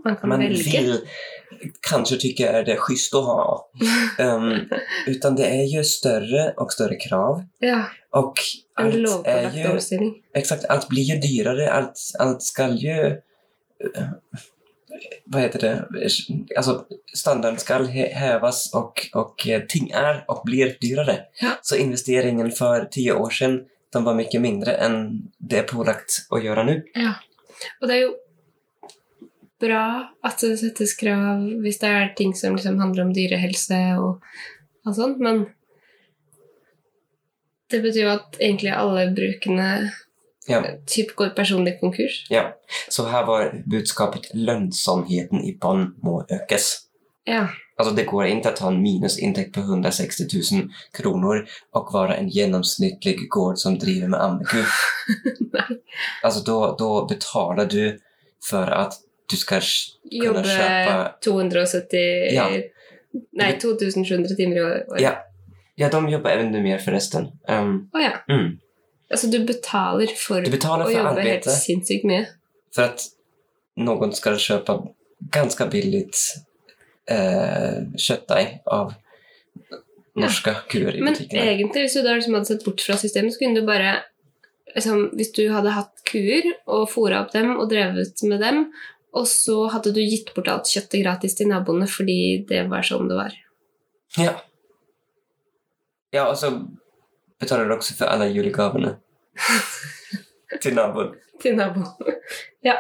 [0.06, 1.02] man kan man velge.
[1.90, 3.70] Kanske tycka är det schysst att ha.
[4.20, 4.70] Um,
[5.08, 7.44] utan det är ju större och större krav.
[7.60, 8.34] Ja, Och
[8.76, 11.72] allt är ju, exakt, allt blir ju dyrare.
[11.72, 13.06] Allt, allt ska ju...
[13.96, 14.10] eh,
[15.26, 15.86] vad heter det?
[16.58, 16.86] Alltså
[17.16, 21.20] standarden ska hä- hävas och, och eh, ting är och blir dyrare.
[21.42, 21.50] Ja.
[21.62, 23.62] Så investeringen för tio år sedan
[23.94, 26.84] de var mycket mindre än det är pålagt att göra nu.
[26.94, 27.14] Ja.
[27.82, 28.14] Og det er jo
[29.60, 29.84] bra
[30.24, 34.22] at det settes krav hvis det er ting som liksom handler om dyrehelse og,
[34.88, 35.46] og sånt, men
[37.70, 39.72] det betyr jo at egentlig alle brukene
[40.50, 40.64] Ja.
[40.88, 42.24] typ går personlig konkurs.
[42.30, 42.54] Ja,
[42.90, 46.88] så her var budskapet 'lønnsomheten i barn må økes'.
[47.28, 47.48] Ja.
[47.78, 52.30] Altså det går ikke å ha en minusinntekt på 160 000 kroner og være en
[52.30, 54.64] gjennomsnittlig gård som driver med ammeku.
[56.26, 56.44] altså
[56.80, 58.00] Da betaler du
[58.50, 58.94] for att
[59.30, 62.48] du skal kunne Jobbe kjøpe 270 Ja.
[63.40, 65.02] Nei, 2700 timer i året.
[65.02, 65.16] Ja,
[65.80, 67.32] ja, de jobber enda mer förresten.
[67.48, 68.12] Um, oh, ja.
[68.30, 68.60] mm.
[69.10, 72.28] Altså du betaler for Du betalar å jobbe jobbe helt sinnssykt mye.
[72.76, 73.08] For at
[73.80, 74.76] noen skal kjøpe
[75.34, 76.04] ganske billig
[77.10, 78.94] eh, kjøttdeig av
[80.20, 81.48] norska kuer i Men butikerna.
[81.54, 83.96] egentlig, hvis du da liksom hadde sett bort fra systemet, så kunne du bare
[84.76, 88.66] liksom, Hvis du hadde hatt kuer og fôra opp dem og drevet med dem,
[89.16, 93.10] og så hadde du gitt bort alt kjøttet gratis til naboene fordi det var sånn
[93.10, 93.38] det var.
[94.18, 94.36] Ja.
[96.14, 96.52] Ja, og så
[97.40, 98.96] betaler du også for alle julegavene
[100.64, 101.16] til naboen.
[101.42, 102.16] Til naboen.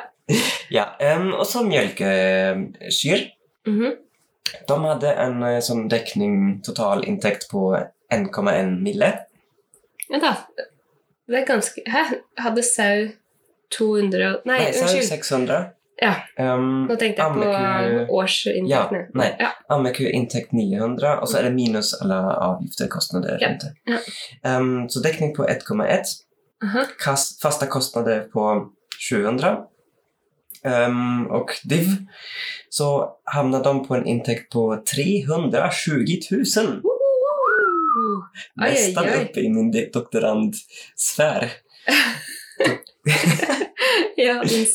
[0.69, 0.83] Ja,
[1.17, 3.21] um, og så mjølkekyr.
[3.67, 3.95] Mm -hmm.
[4.67, 7.73] De hadde en sånn dekning, total inntekt på
[8.13, 9.09] 1,1 mille.
[10.09, 10.35] Ja da.
[11.27, 12.03] Det er ganske Hæ?
[12.37, 13.09] Hadde sau
[13.71, 15.07] 200 Nei, Nei, sau unnskyld.
[15.07, 15.69] 600.
[16.01, 18.99] Ja, Um, nå tenkte jeg på Ammeku- årsinntektene.
[19.01, 19.27] Ja, nei.
[19.39, 19.49] Ja.
[19.75, 23.35] Ammeku intäkt 900 og så er det minus alle avgifter, kostnader.
[23.43, 23.49] Ja,
[23.89, 23.99] ja.
[24.57, 26.23] Um, så dekning på 1,1.
[26.63, 26.85] Uh -huh.
[27.41, 28.69] fasta kostnader på
[29.09, 29.57] 700.
[30.63, 31.85] Um, og div
[32.69, 36.81] så havna de på en inntekt på 320 000.
[38.55, 41.51] Nesten uppe i min doktorandsfär.
[44.15, 44.65] Ja, den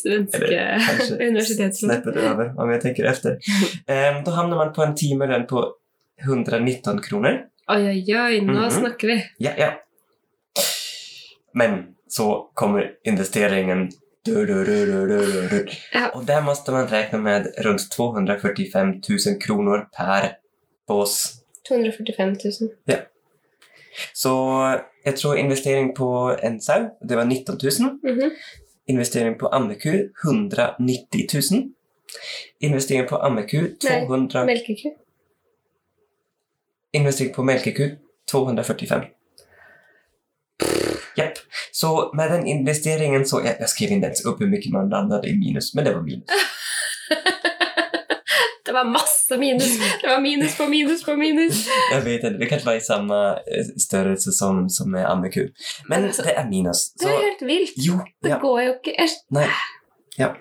[1.43, 3.31] svenske snäppet över om jag tänker efter.
[3.31, 5.75] Um, då hamnar man på en timmelön på
[6.23, 7.41] 119 kronor.
[7.73, 8.71] Oi, oi, oi, nå -hmm.
[8.71, 9.25] snakker vi.
[9.39, 9.73] Ja, ja.
[11.55, 13.91] Men så kommer investeringen.
[14.25, 15.67] Du, du, du, du, du, du, du.
[15.93, 16.09] Ja.
[16.15, 19.01] Och där måste man räkna med runt 245 000
[19.41, 20.37] kronor per
[20.89, 21.33] bås.
[21.69, 22.37] 245 000.
[22.85, 22.97] Ja.
[24.13, 24.31] Så
[25.05, 27.99] jeg tror investering på en sau, det var 19 000.
[28.03, 28.31] Mhm.
[28.87, 31.73] Investering på ammeku 190 000.
[32.61, 33.69] Investering på ammeku
[34.09, 34.45] 200...
[34.45, 34.91] Melkeku.
[36.93, 37.91] Investering på melkeku
[38.31, 39.05] 245.
[41.17, 41.33] Japp.
[41.73, 43.41] Så med den investeringen så...
[43.45, 46.03] Jeg, jeg skrev inte ens upp hur mycket man landade i minus, men det var
[46.03, 46.25] minus.
[48.75, 49.79] Det var masse minus!
[50.03, 51.67] Det var minus på minus på minus!
[51.93, 52.39] Jeg vet det.
[52.41, 55.45] Vi kan ikke være i samma eh, størrelse som, som med ammeku.
[55.89, 56.89] Men altså- det er minus.
[56.99, 57.77] Det er helt vilt!
[57.77, 58.39] jo, Det ja.
[58.43, 58.97] går jo ikke
[59.31, 59.47] Nei.
[60.19, 60.33] Ja.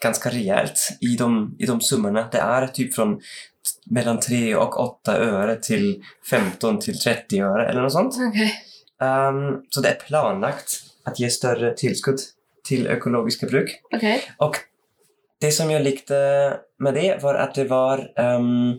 [0.02, 2.30] Ehm, ganska rejält i de, i de summorna.
[2.32, 3.22] Det är typ från mellom
[3.86, 8.14] mellan 3 och 8 öre till 15 till 30 öre eller något sånt.
[8.14, 8.50] Okay.
[9.10, 12.20] Um, så det är planlagt att ge större tilskudd
[12.64, 13.82] till ekologiska bruk.
[13.96, 14.20] Okay.
[14.38, 14.56] Och
[15.42, 16.14] det som jag likte
[16.80, 18.76] med det var att det var um,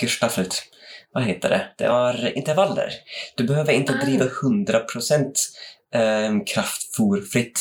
[0.00, 0.62] gestaffelt.
[1.12, 1.68] Vad heter det?
[1.78, 2.90] Det var intervaller.
[3.36, 4.04] Du behöver inte Ah.
[4.04, 5.32] driva 100%
[6.28, 7.60] um, kraftforfritt.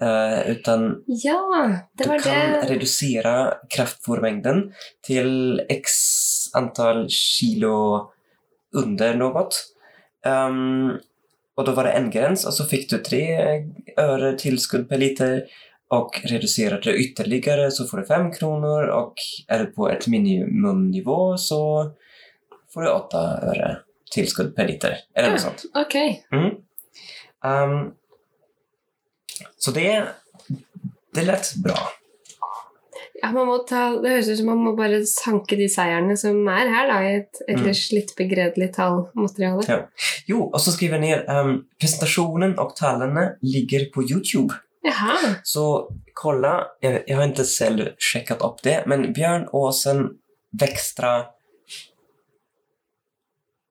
[0.00, 2.60] Eh, utan Ja, det du kan det.
[2.68, 4.72] reducera kraftformängden
[5.06, 5.90] till x
[6.54, 8.06] antal kilo
[8.76, 9.64] under något.
[10.26, 10.90] Um,
[11.56, 13.38] och då var det en gräns och så fick du tre
[13.96, 15.42] öre tillskudd per liter
[15.88, 19.14] och reducerade du ytterligare så får du fem kronor och
[19.48, 21.90] är du på ett minimumnivå så
[22.74, 23.78] får du åtta öre
[24.14, 24.96] tillskudd per liter.
[25.14, 25.50] Eller något Ja.
[25.50, 25.86] sånt.
[25.86, 26.16] Okay.
[26.32, 26.54] Mm.
[27.44, 27.90] Ehm,
[29.58, 29.88] så det,
[31.14, 31.78] det lett bra.
[33.22, 33.30] Ja,
[33.68, 36.96] ta, det høres ut som man må bare sanke de seierne som er her, da,
[37.06, 39.62] i et ellers litt begredelig tallmateriale.
[39.68, 39.76] Ja.
[40.26, 44.58] Jo, og så skriver jeg ned um, presentasjonen og tallene ligger på Youtube.
[44.82, 45.36] Jaha.
[45.46, 45.66] Så
[46.18, 50.08] kolla, jeg, jeg, har ikke selv sjekket opp det, men Bjørn Åsen
[50.58, 51.12] Vekstra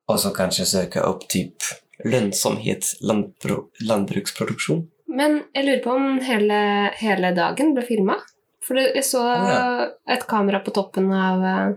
[0.10, 1.68] Og så kanskje søke opp typ
[2.08, 4.88] lønnsomhet landbro, landbruksproduktion.
[5.12, 6.58] Men jeg lurer på om hele,
[7.00, 8.18] hele dagen ble filma?
[8.66, 9.62] For jeg så ja.
[10.14, 11.72] et kamera på toppen av eh,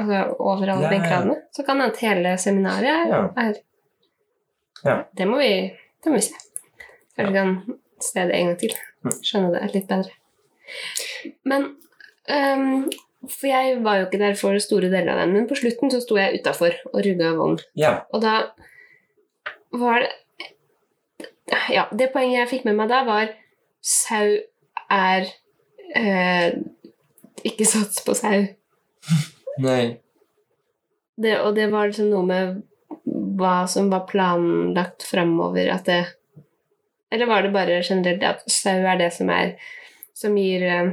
[0.00, 1.34] Altså over alle Ja, ja.
[1.52, 3.58] Så kan hende hele seminaret er, er
[4.84, 4.94] Ja.
[5.12, 5.50] Det må vi,
[6.00, 6.38] det må vi se.
[7.16, 7.50] Kanskje vi kan
[8.00, 8.72] se det en gang til.
[9.04, 9.16] Mm.
[9.18, 10.14] Skjønne det litt bedre.
[11.44, 11.66] Men
[12.32, 12.88] um,
[13.28, 16.00] For jeg var jo ikke der for store deler av den, men på slutten så
[16.00, 17.60] sto jeg utafor og rugga vogn.
[17.76, 18.38] Ja, Og da
[19.76, 20.14] var det
[21.50, 23.32] Ja, det poenget jeg fikk med meg da, var
[23.82, 24.36] sau
[24.90, 25.26] er
[25.96, 26.58] eh,
[27.46, 28.44] Ikke sats på sau.
[29.66, 29.98] Nei.
[31.20, 32.60] Det, og det var liksom noe med
[33.40, 36.00] hva som var planlagt framover, at det
[37.10, 39.56] Eller var det bare generelt at sau er det som er
[40.14, 40.92] Som gir eh,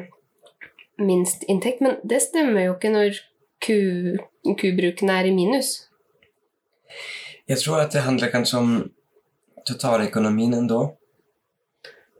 [0.97, 1.81] minst inntekt?
[1.81, 3.19] Men det stemmer jo ikke når
[3.61, 3.77] ku,
[4.57, 5.89] kubruken er i minus.
[7.47, 8.71] Jeg tror at det handler kanskje om
[9.67, 10.81] totalekonomin da?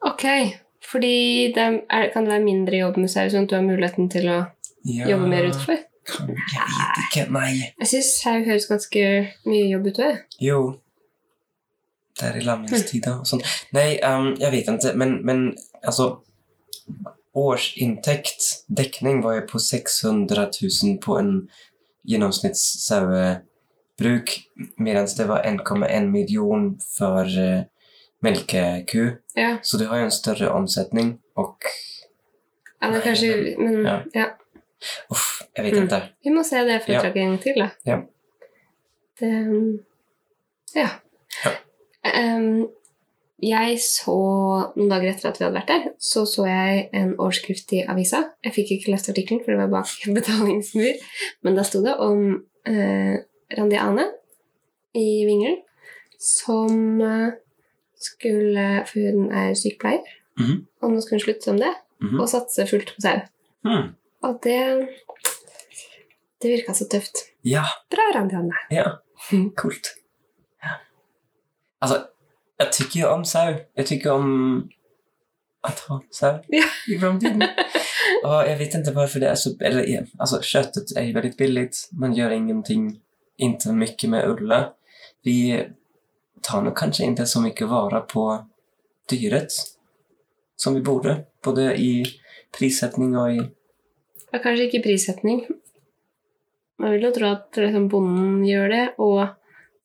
[0.08, 0.26] Ok,
[0.92, 4.10] fordi det er, kan det være mindre jobb med sau, sånn at du har muligheten
[4.14, 4.40] til å
[4.88, 5.82] Ja, jobbe mer utenfor?
[6.08, 7.50] Jeg vet ikke, nei.
[7.82, 9.02] Jeg syns sau høres ganske
[9.50, 10.00] mye jobb ut.
[10.40, 10.60] Jo.
[12.18, 13.44] Det er i lammingstida og sånt.
[13.76, 15.44] Nei, um, jeg vet ikke, Men, men
[15.84, 16.16] altså
[17.38, 21.34] Årsinntekt, dekning, var jo på 600 000 på en
[23.98, 24.30] genomsnittssaubruk
[24.78, 27.64] mens det var 1,1 million for uh,
[28.24, 29.12] mjölkeku.
[29.36, 31.58] Ja, Så det har jo en større omsetning, og
[32.82, 34.00] ja det er kanskje Men Ja.
[34.16, 34.26] ja.
[35.12, 35.84] uff, jeg vet Mm.
[35.84, 36.02] inte.
[36.24, 37.70] Vi må se det foredraget en gang til, da.
[37.86, 37.98] Ja.
[39.20, 39.80] Det,
[40.76, 40.90] ja.
[41.46, 41.52] Ja.
[42.38, 42.68] Um,
[43.44, 44.14] jeg så
[44.76, 48.24] Noen dager etter at vi hadde vært der, så så jeg en overskrift i avisa.
[48.44, 49.88] Jeg fikk ikke lest artikkelen, for det var bak
[50.20, 50.94] betalingsmur.
[51.44, 53.18] Men da sto det om eh,
[53.58, 54.04] Randi Ane
[54.98, 55.62] i Vingelen
[56.20, 57.32] som eh,
[57.98, 60.04] skulle For hun er sykepleier,
[60.40, 60.66] Mhm.
[60.82, 62.20] og nå skulle hun slutte som det Mhm.
[62.22, 63.22] og satse fullt på sau.
[63.66, 63.96] Mm.
[64.24, 64.90] Og det
[66.42, 67.24] Det virka så tøft.
[67.44, 68.52] Ja, Bra, Randi Ane.
[68.72, 68.84] ja.
[69.58, 69.88] Coolt.
[70.64, 70.76] Ja.
[71.82, 72.06] Altså,
[72.60, 73.56] jeg tykker jo om sau.
[73.78, 74.70] Jeg tykker om
[75.64, 76.64] at ha sau Ja.
[76.88, 77.42] i framtiden.
[78.24, 79.56] og jeg vet ikke hvorfor det er så...
[79.62, 81.70] Eller, altså, kjøttet er jo veldig billig.
[81.98, 83.02] Man gjør ingenting,
[83.38, 84.74] inte mycket med Ulla.
[85.24, 85.66] Vi
[86.42, 88.46] tar nog kanske inte så mycket vara på
[89.10, 89.52] dyret
[90.56, 91.24] som vi borde.
[91.44, 92.06] Både i
[92.60, 93.42] prissättning och i...
[94.32, 95.46] Ja, kanskje ikke prissetning.
[96.80, 99.34] Man vil jo tro at liksom, bonden gjør det, og at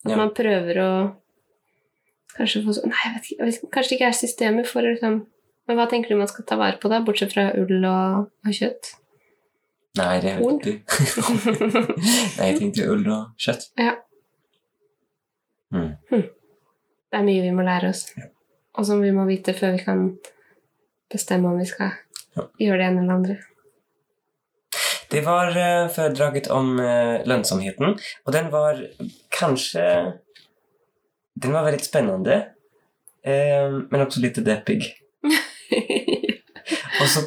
[0.03, 0.17] Ja.
[0.19, 0.89] man prøver å
[2.35, 4.81] kanskje få så Nei, jeg vet ikke, jeg vet, kanskje det ikke er systemet for
[4.83, 5.21] liksom
[5.67, 8.51] Men hva tenker du man skal ta vare på, da, bortsett fra ull og, og
[8.57, 8.89] kjøtt?
[9.97, 10.53] Nej, det er Horn.
[10.53, 10.69] inte...
[12.37, 13.67] Nej, jag tänkte ull og kjøtt.
[13.77, 13.91] Ja.
[15.73, 15.91] Mm.
[16.09, 18.23] Det er mye vi må lære oss, Ja.
[18.77, 20.17] og som vi må vite før vi kan
[21.13, 21.91] bestemme om vi skal
[22.35, 22.47] Ja.
[22.59, 23.37] gjøre det ene eller andre.
[25.11, 26.77] Det var foredraget föredraget om
[27.25, 27.85] lønnsomheten.
[27.85, 28.87] Og och den var
[29.29, 30.13] kanskje
[31.41, 32.45] Den var veldig spennende,
[33.25, 34.81] Eh, men også lite deppig.
[37.01, 37.19] og så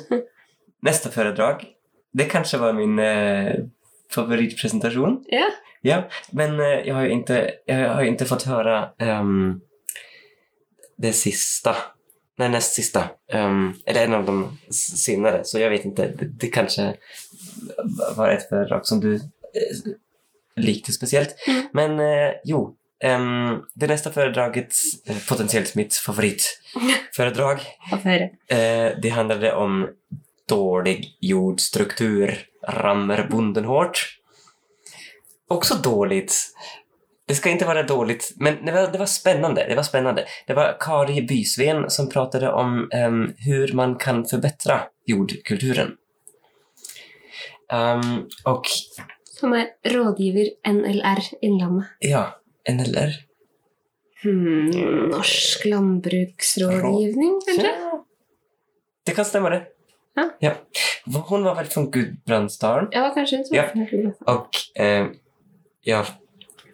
[0.83, 1.75] neste föredrag.
[2.16, 3.55] Det kanskje var min eh,
[4.14, 5.24] favorittpresentasjon.
[5.29, 5.50] ja.
[5.83, 8.88] Ja, men eh, jag har ju inte, jag har ju inte fått höra
[9.20, 9.61] um,
[10.98, 11.76] det sista.
[12.38, 13.05] Nej, näst sista.
[13.33, 15.44] Um, eller en av de senere, senare.
[15.44, 16.09] Så jag vet inte.
[16.09, 16.94] Det, det kanskje
[18.16, 19.20] var et föredrag som du eh,
[20.57, 21.35] likte spesielt.
[21.48, 21.62] Mm.
[21.72, 24.72] Men eh, jo, um, det neste föredraget,
[25.07, 27.59] eh, potentiellt mitt favoritföredrag,
[28.05, 28.31] høre.
[28.48, 29.88] eh, det handlade om
[30.48, 34.18] dålig jordstruktur, rammer bonden hårt.
[35.48, 36.35] Också dåligt.
[37.28, 39.66] Det ska inte vara dåligt, men det var, det var spännande.
[39.68, 40.24] Det var spännande.
[40.46, 45.96] Det var Kari Bysven som pratade om um, hur man kan förbättra jordkulturen.
[47.72, 48.64] Um, och
[49.24, 51.87] Som er rådgiver NLR Innlandet.
[51.98, 53.12] ja, NLR.
[54.22, 54.70] Hmm,
[55.11, 57.66] norsk landbruksrådgivning, kanskje?
[57.80, 58.06] Ja.
[59.04, 59.66] Det kan stämma det.
[60.38, 60.55] Ja.
[61.29, 63.44] Hon var väl från Gudbrandsdalen Ja, kanskje.
[63.44, 63.55] Så.
[63.57, 63.66] Ja.
[64.26, 65.07] och eh,
[65.83, 66.07] jag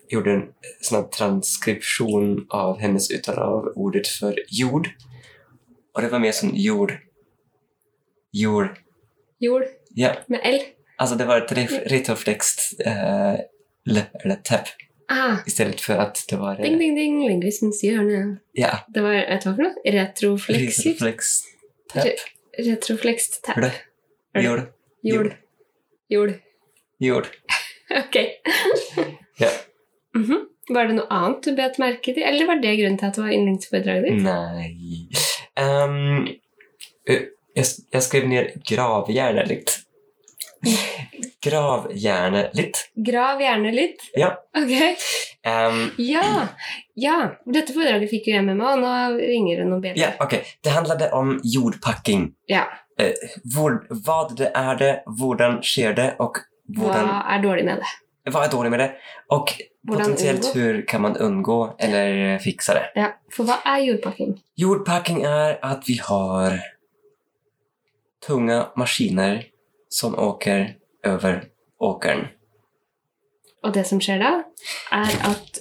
[0.09, 0.43] gjorde en
[0.81, 4.89] sånn transkripsjon transkription av hennes uttal av ordet för jord.
[5.95, 6.93] Och det var mer som jord.
[8.33, 8.69] Jord.
[9.39, 9.63] Jord
[9.95, 10.61] Ja, med L.
[10.97, 14.67] alltså det var ett re- retroflext eh, l, eller tapp
[15.09, 16.57] Ah, istället för att det var...
[16.57, 18.37] ding, Eh, ding, ding, lingvistens hjørne.
[18.53, 19.93] ja, Det var, vet du hva for noe?
[19.93, 21.29] Retroflex
[21.93, 22.05] tapp.
[22.59, 23.57] Re- Retroflext tap.
[24.43, 24.67] Jord.
[25.03, 25.35] Jord.
[26.09, 26.35] Jord.
[26.99, 27.29] Jord.
[27.91, 28.17] Ok.
[29.41, 29.49] Ja.
[30.15, 30.49] Mhm.
[30.69, 33.23] Var det noe annet du bet merke til, eller var det grunnen til at det
[33.25, 34.23] var yndlingsforedraget ditt?
[34.23, 34.69] Nei
[35.59, 36.29] um,
[37.09, 38.69] jeg, jag skrev ned gravhjärneligt.
[38.69, 39.79] gravhjärneligt.
[41.47, 44.05] Grav gjerne litt.
[44.19, 44.35] Ja.
[44.57, 44.75] Ok.
[45.43, 46.49] Um, Ja!
[46.95, 47.17] Ja!
[47.45, 50.37] Dette foredraget fikk jo jeg med meg, og nå ringer det noen ja, ok.
[50.63, 52.31] Det handlet om jordpakking.
[52.51, 52.69] Ja.
[53.55, 56.39] Hvor, hva det er det, hvordan skjer det och
[56.77, 57.91] Hva er dårlig med det?
[58.31, 58.91] Hva er dårlig med det
[59.35, 59.49] og
[59.83, 60.61] Hvordan potensielt undgå?
[60.61, 62.85] hur kan man unngå eller fikse det.
[62.95, 64.37] Ja, For hva er jordpakking?
[64.61, 66.61] Jordpakking er at vi har
[68.23, 69.43] tunga maskiner
[69.93, 70.73] som åker
[71.05, 71.43] over
[71.83, 72.29] åkeren.
[73.63, 74.31] Og det som skjer da,
[74.95, 75.61] er at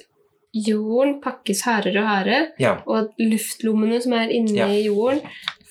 [0.53, 4.67] jorden pakkes hardere og hardere, Ja, og at luftlommene som er inni Ja.
[4.87, 5.21] jorden,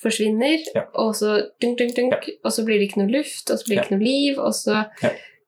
[0.02, 0.82] forsvinner, Ja.
[0.94, 3.76] og så dunk, dunk, dunk, og så blir det ikke noe luft, og så blir
[3.76, 4.84] det ikke noe liv, og så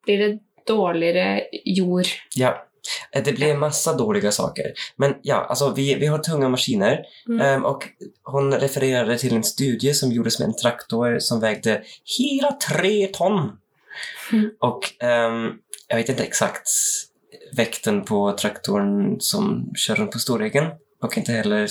[0.04, 2.08] blir det dårligere jord.
[2.36, 2.52] ja.
[3.12, 4.72] Eh, Det blir en massa dåliga saker.
[4.96, 7.56] Men ja, alltså vi, vi har tunga maskiner Mm.
[7.56, 7.88] um, och
[8.24, 11.82] hon refererade till en studie som gjordes med en traktor som vägde
[12.18, 13.58] hela tre ton.
[14.32, 14.50] Mm.
[14.60, 16.68] Och um, jag vet inte exakt
[17.56, 20.70] vikten på traktorn som kör runt på Storängen
[21.02, 21.68] och inte heller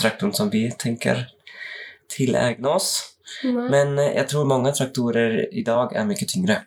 [0.00, 1.26] traktorn som vi tänker
[2.16, 3.14] tillägna oss.
[3.44, 3.70] Nei.
[3.70, 6.62] Men jeg jag tror många traktorer idag är mycket tyngre.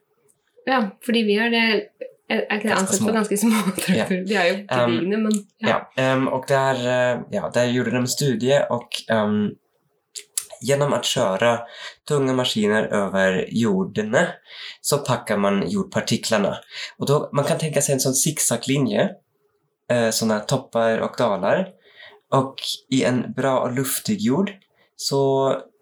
[0.66, 1.84] Ja, fordi vi har det
[2.32, 3.08] Er ikke det små.
[3.10, 4.22] for ganske små traktorer?
[4.28, 5.82] De er jo gedigne, men ja.
[5.98, 9.41] Ja, um, og der, eh, ja, der, gjorde de studie og um,
[10.62, 11.52] gjennom å kjøre
[12.08, 14.24] tunga maskiner over jordene,
[14.82, 16.54] så pakker man jordpartiklene.
[17.02, 19.08] Og då, man kan tenke seg en sånn zigzaglinje,
[19.91, 21.72] eh, sånne toppar og daler.
[22.38, 22.62] Og
[22.94, 24.54] i en bra og luftig jord
[24.96, 25.22] så,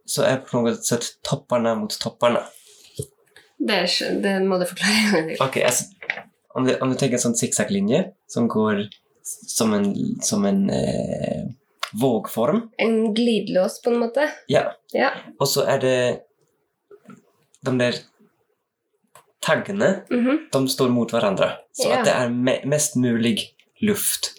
[0.07, 2.47] så er på noe sett topparna mot topparna.
[3.59, 5.35] Det, er, det må du forklare.
[5.43, 5.98] Okej, alltså,
[6.55, 8.87] om, du, om du tenker en sån zigzaglinje som går
[9.23, 9.91] som en,
[10.25, 11.43] som en eh,
[12.01, 12.63] vågform.
[12.77, 14.29] En glidelås, på en måte.
[14.47, 14.71] Ja.
[14.93, 15.11] Ja.
[15.39, 15.95] Og så er det
[17.65, 17.93] de der
[19.41, 20.49] taggene, Mhm.
[20.51, 21.51] de står mot hverandre.
[21.73, 21.99] Så Ja.
[21.99, 23.39] at det er me- mest mulig
[23.81, 24.33] luft.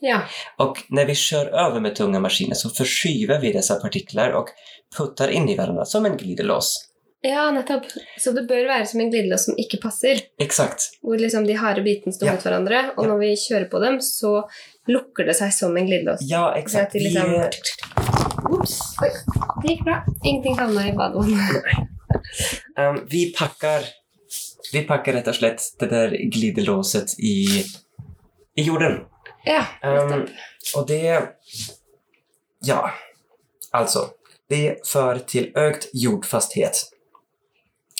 [0.00, 0.22] ja.
[0.58, 4.48] Og når vi kjører over med tunga maskiner så forskyver vi disse partikler og
[4.96, 6.88] putter inn i hverandre som en glidelås.
[7.22, 7.84] Ja, nettopp.
[8.18, 10.20] Så det bør være som en glidelås som ikke passer.
[10.42, 10.88] Exakt.
[11.04, 12.32] Hvor liksom de harde bitene står Ja.
[12.34, 13.08] mot hverandre, og Ja.
[13.12, 14.42] når vi kjører på dem, så
[14.88, 16.18] lukker det seg som en glidelås.
[16.26, 16.92] Ja, eksakt.
[16.92, 17.32] de Vi, liksom
[18.52, 18.80] Ops!
[19.02, 19.10] Oi,
[19.62, 20.02] det gikk bra.
[20.24, 21.64] Ingenting havna i badevannet.
[22.78, 23.86] um, vi pakker
[24.72, 27.62] vi pakker rett og slett det der glidelåset i,
[28.56, 29.04] i jorden.
[29.46, 30.28] Ja, Ehm, nettopp.
[30.76, 31.28] og det...
[32.64, 32.90] Ja,
[33.74, 34.10] altså
[34.50, 36.88] Det fører til økt jordfasthet.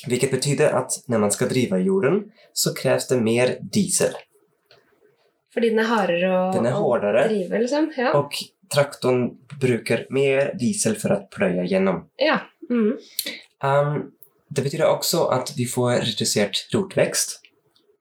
[0.09, 4.17] Vilket betyder at når man skal drive jorden så kreves det mer diesel.
[5.53, 7.91] Fordi den er hardere å, Den er å drive, liksom.
[7.97, 8.15] Ja.
[8.17, 8.35] Og
[8.72, 12.07] traktoren bruker mer diesel for å pløye gjennom.
[12.22, 12.41] ja.
[12.70, 12.95] Mm.
[13.61, 14.12] Um,
[14.49, 17.39] det betyr også at vi får redusert rotvekst.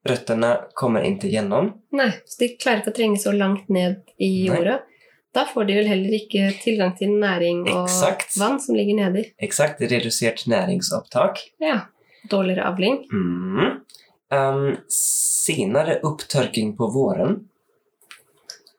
[0.07, 1.73] Røttene kommer ikke gjennom.
[1.95, 4.79] Nei, så de klarer ikke å trenge så langt ned i Nei.
[5.31, 8.33] Da får de vel heller ikke tilgang til næring og Exakt.
[8.39, 9.29] vann som ligger nedi.
[9.39, 11.39] Exakt, Redusert næringsopptak.
[11.63, 11.85] Ja.
[12.29, 13.07] Dårligere avling.
[13.11, 13.81] Mm.
[14.31, 17.39] Um, senere opptørking på våren.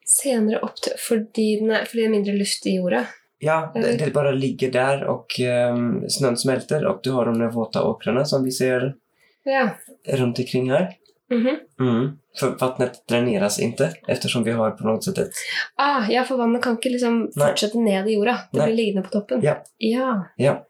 [0.06, 1.48] Senere opptørking Fordi,
[1.88, 3.04] fordi det er mindre luft i jorda.
[3.42, 5.34] Ja, det, det bare ligger der, og
[5.72, 8.92] um, snøen smelter, og du har de våte åkrene som vi ser
[9.44, 9.70] Ja.
[10.06, 10.94] rundt omkring her.
[11.30, 11.56] Mm -hmm.
[11.80, 12.18] Mm.
[12.40, 15.32] For vattnet dreneres ikke, eftersom vi har på noe sett et
[15.76, 17.48] ah, ja, for vannet kan ikke liksom Nei.
[17.48, 18.38] fortsette ned i jorda.
[18.52, 18.66] Det Nei.
[18.66, 19.42] blir liggende på toppen.
[19.42, 19.56] Ja.
[19.78, 20.24] ja.
[20.36, 20.64] Ja.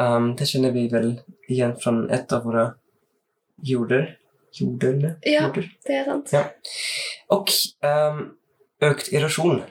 [0.00, 2.66] Um, det kjenner vi väl igen fra et av våre
[3.62, 4.16] jorder.
[4.52, 5.16] Jorder?
[5.22, 5.42] Ja.
[5.46, 5.68] jorder.
[5.86, 6.32] Det er sant.
[6.32, 6.44] Ja.
[7.30, 7.50] Og
[7.86, 8.22] um,
[8.82, 9.62] økt erosion,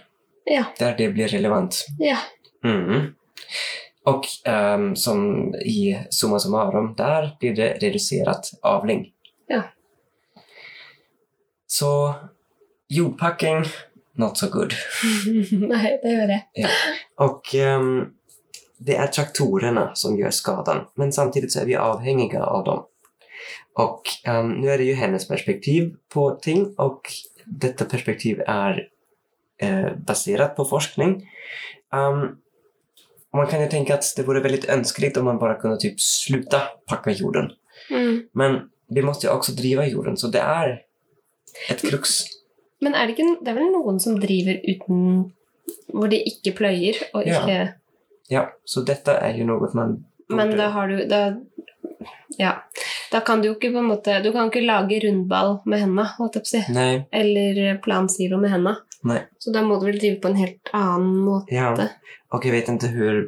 [0.49, 0.63] Ja.
[0.79, 1.83] Der det blir relevant.
[1.99, 2.17] Ja.
[2.63, 3.13] Mm.
[4.09, 9.11] Og um, som i summa summarum, der blir det redusert avling.
[9.49, 9.61] Ja.
[11.67, 12.13] Så
[12.89, 13.65] jordpacking,
[14.13, 14.73] not so good.
[15.51, 16.39] Nei, det gjør det.
[17.17, 17.53] Og...
[17.53, 18.18] ehm,
[18.79, 22.85] det är traktorerna som gör skadan, men samtidigt så är vi avhängiga av dem.
[23.73, 27.01] Och um, nu är det ju hennes perspektiv på ting och
[27.45, 28.87] detta perspektiv är
[29.61, 31.29] eh, baserat på forskning.
[31.93, 32.35] Ehm,
[33.33, 36.61] man kan ju tänka att det vore väldigt önskligt om man bara kunde typ sluta
[36.87, 37.51] packa jorden.
[37.89, 38.27] Mm.
[38.31, 40.81] Men vi måste ju också driva jorden, så det är
[41.69, 42.09] et krux.
[42.81, 45.33] Men er det ikke Det er vel noen som driver uten
[45.91, 47.65] Hvor de ikke pløyer og ikke Ja,
[48.65, 49.97] så dette er jo noe man
[50.29, 51.21] Men da har du da,
[52.37, 52.53] Ja.
[53.11, 56.05] Da kan du jo ikke på en måte Du kan ikke lage rundball med henda,
[56.19, 56.61] holdt jeg på å si.
[56.75, 57.05] Nei.
[57.11, 58.75] Eller plansilo med henda.
[59.39, 61.55] Så da må du vel drive på en helt annen måte.
[61.55, 61.71] Ja.
[62.29, 63.23] Og jeg vet ikke hvor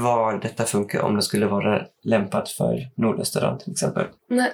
[0.00, 3.72] var dette funker om det skulle være lempet for Nordösterland f.eks.
[3.74, 4.10] exempel.
[4.30, 4.50] Nei.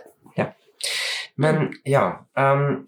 [1.36, 2.86] Men ja, um,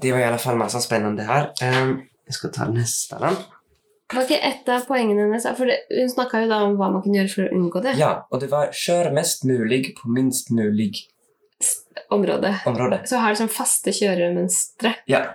[0.00, 1.50] det var i alle fall masse spennende her.
[1.62, 3.34] Um, jeg skal ta neste då.
[4.14, 5.46] Var ikke et av poengene hennes.
[5.58, 7.96] For det, hun snakka jo da om hva man kunne gjøre for å unngå det.
[7.98, 10.92] Ja, og det var 'kjør mest mulig på minst mulig
[12.10, 12.54] område'.
[12.66, 13.00] område.
[13.06, 14.94] Så har liksom faste kjøremønstre.
[15.08, 15.34] Ja,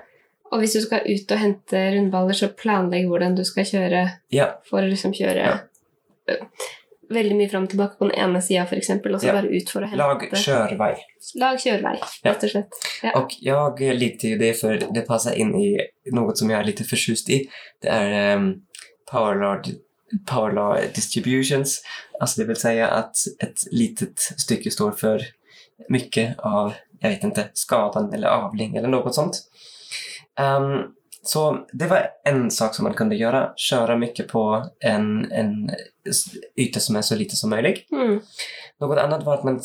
[0.51, 3.99] Og hvis du skal ut og hente rundballer, så planlegg hvordan du skal kjøre
[4.34, 6.38] ja, for å liksom kjøre Ja.
[7.09, 9.34] veldig mye fram og tilbake på den ene sida, f.eks., og så Ja.
[9.34, 10.95] bare ut for å hente lag kjørvei.
[11.36, 12.32] Lag kjørevei, Ja.
[12.32, 12.71] rett og slett.
[13.03, 13.11] Ja.
[13.13, 15.77] jeg jag likte jo det for det passer inn i
[16.11, 17.47] noe som jeg er litt forsust i.
[17.82, 18.61] Det er um,
[19.12, 19.62] power, law,
[20.26, 21.82] power law distributions.
[22.20, 25.22] Alltså det vill säga att ett litet stycke står för
[25.89, 29.41] mycket av, jag vet inte, skadan eller avling eller något sånt.
[30.39, 33.53] Um, så det var en sak som man kunde göra.
[33.55, 35.72] Köra mycket på en, en
[36.55, 37.91] yta som är så lite som möjligt.
[37.91, 38.22] Mm.
[38.80, 39.62] Något annat var att man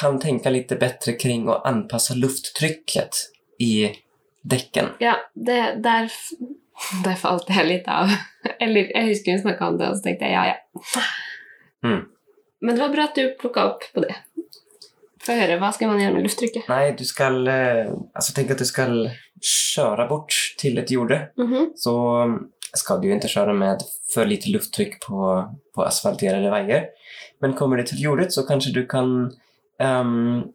[0.00, 3.10] kan tänka lite bättre kring att anpassa lufttrycket
[3.58, 3.90] i
[4.42, 4.86] däcken.
[4.98, 6.10] ja det, der,
[7.06, 8.12] der falt jeg litt av.
[8.60, 11.04] Eller jeg husker hun snakka om det, og så tenkte jeg ja, ja.
[11.86, 12.02] Mm.
[12.64, 14.14] Men det var bra at du plukka opp på det.
[15.26, 15.58] Få høre.
[15.60, 16.68] Hva skal man gjøre med lufttrykket?
[16.70, 19.08] Nei, du skal Altså, tenk at du skal
[19.42, 21.18] kjøre bort til et jorde.
[21.40, 21.72] Mhm.
[21.78, 21.94] Så
[22.76, 25.30] skal du jo ikke kjøre med for lite lufttrykk på,
[25.74, 26.90] på asfalterte veier.
[27.42, 29.32] Men kommer du til jordet så kanskje du kan
[29.82, 30.46] ehm,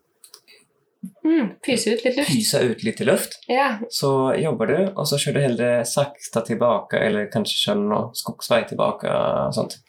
[1.25, 2.31] mm, Pyse ut litt luft.
[2.31, 3.37] Pyse ut lite luft.
[3.51, 3.67] Ja.
[3.93, 4.11] Så
[4.41, 9.09] jobber du og så kjører du heller sakta tilbake, eller kanskje kjører noe skogsvei tilbake.
[9.11, 9.79] og sånt.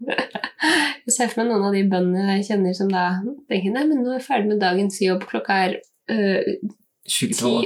[1.06, 3.04] Jeg ser for meg noen av de bøndene jeg kjenner som da
[3.50, 5.24] tenker nei, men nå er jeg ferdig med dagens jobb.
[5.28, 5.74] Klokka er
[6.12, 6.50] øh,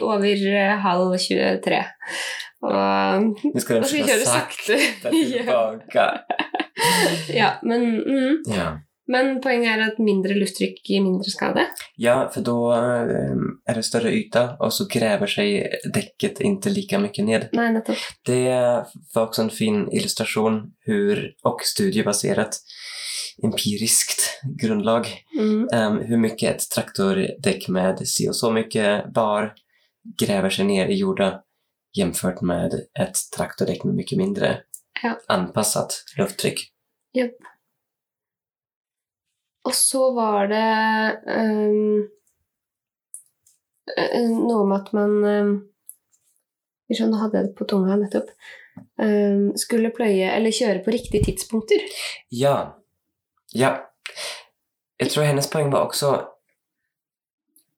[0.06, 1.80] over øh, halv 23.
[2.64, 5.16] Og Nu ska den da skal vi kjøre sakta sakte.
[5.94, 6.06] ja.
[7.40, 8.42] ja, men, mm.
[8.54, 8.68] Ja.
[9.06, 11.66] Men poenget er at mindre lufttrykk gir mindre skade.
[12.00, 12.54] ja, for da
[13.68, 17.48] er det større yta og så gräver seg dekket ikke like mye ned.
[17.52, 17.98] Nei, nettopp.
[18.26, 18.40] Det
[19.14, 22.60] var også en fin illustrasjon hur, og studiebasert
[23.44, 25.68] empiriskt grunnlag Mm.
[25.72, 29.54] em, hur mye et traktordekk med si og så mye bar
[30.20, 31.42] gräver seg ned i jorda
[31.96, 34.62] jamført med et traktordekk med mye mindre
[35.02, 35.16] Ja.
[35.28, 36.04] lufttrykk.
[36.18, 36.60] lufttryck.
[39.64, 40.64] Og så var det
[41.34, 42.04] øh,
[44.28, 45.54] noe med at man um,
[46.94, 48.28] Sånn hadde jeg det på tunga nettopp.
[49.00, 51.80] Um, skulle pløye eller kjøre på riktige tidspunkter.
[52.30, 52.76] Ja,
[53.56, 53.72] ja.
[55.00, 56.12] Jeg tror hennes poeng var også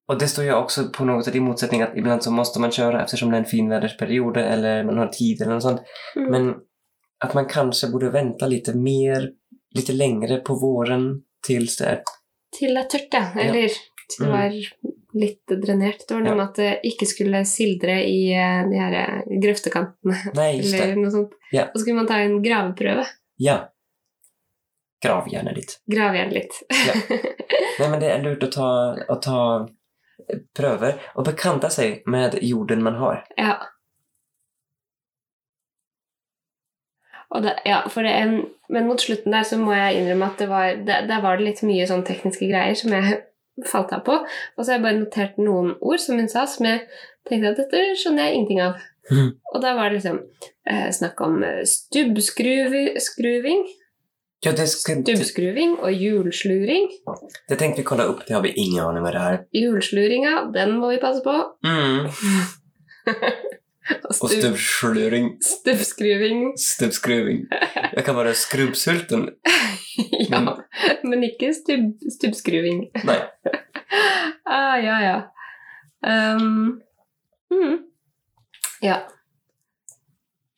[0.06, 2.74] og det står jo også på noe av i motsetningene at iblant så måste man
[2.74, 5.80] kjøre eftersom det er en finvädersperiod eller man har tid eller noe sånt.
[6.14, 6.28] Mm.
[6.30, 6.52] Men
[7.26, 9.26] at man kanskje burde vente litt mer,
[9.74, 11.08] litt lengre på våren
[11.46, 11.94] tills det.
[12.56, 13.24] Til det er tørt, ja.
[13.46, 13.68] Eller
[14.10, 14.58] til det var
[15.16, 16.02] litt drenert.
[16.08, 16.36] Det var noe Ja.
[16.38, 20.18] med at det ikke skulle sildre i eh, de her eh, grøftekantene.
[20.38, 21.32] Nei, Eller noe sånt.
[21.52, 21.68] Ja.
[21.70, 23.06] Og så skulle man ta en graveprøve.
[23.42, 23.56] Ja.
[25.02, 25.78] Grav gjerne litt.
[25.92, 26.60] Grav gjerne litt.
[27.78, 28.68] Nei, men det er lurt å ta,
[29.12, 29.40] å ta
[30.56, 33.24] prøver og bekjente seg med jorden man har.
[33.38, 33.56] ja.
[37.42, 38.34] Det, ja, er en,
[38.72, 41.48] men mot slutten der så må jeg innrømme at det var, det, der var det
[41.48, 43.18] litt mye sånn tekniske greier som jeg
[43.72, 44.20] falt av på.
[44.22, 46.84] Og så har jeg bare notert noen ord som hun sa, som jeg
[47.28, 48.78] tenkte at dette skjønner jeg ingenting av.
[49.10, 49.32] Mm.
[49.54, 50.20] Og da var det liksom
[50.66, 53.66] eh, snakk om eh, stubbskruving,
[54.44, 56.90] Ja, stubbskruving og hjulsluring.
[57.48, 59.44] det tenkte vi kalle opp, Det har vi ingen aning vad det är.
[59.52, 61.56] Hjulsluringa, den må vi passe på.
[61.64, 62.10] Mm.
[63.90, 65.38] Og Och stubb, stubbsluring.
[65.42, 66.58] stubbskruving.
[66.58, 67.46] Stubbskruving.
[67.96, 69.28] Jeg kan være skrubbsulten.
[70.30, 70.40] ja,
[71.04, 72.86] men ikke stubb, stubbskruving.
[73.04, 73.18] Nei.
[74.58, 75.20] ah, ja, ja.
[76.06, 76.80] Um,
[77.50, 77.78] mm.
[78.82, 78.96] Ja.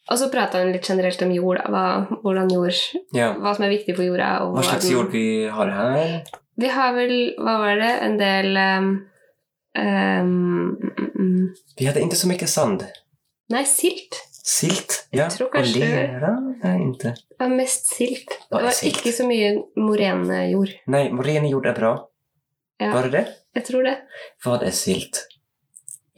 [0.08, 1.84] Og så prata hun litt generelt om jord, hva,
[2.22, 2.76] hvordan jord,
[3.12, 3.34] Ja.
[3.36, 4.30] hva som er viktig for jorda.
[4.54, 6.22] Hva slags jord vi har her?
[6.58, 8.88] Vi har vel, hva var det, en del um,
[9.76, 10.32] um,
[10.80, 11.44] mm, mm.
[11.78, 12.88] Vi hadde ikke så mye sand.
[13.48, 14.18] Nei, silt.
[14.48, 15.06] Silt?
[15.10, 15.28] Ja.
[15.52, 16.40] kanske- lera?
[16.40, 17.08] Nej, inte.
[17.28, 18.28] Det var mest silt.
[18.50, 18.96] Det er var silt?
[18.96, 20.72] ikke så mye morenjord.
[20.86, 21.92] Nei, morene jord er bra.
[22.80, 22.92] Ja.
[22.92, 23.26] Var det det?
[23.54, 23.96] Jeg tror det.
[24.44, 25.24] Hva er silt?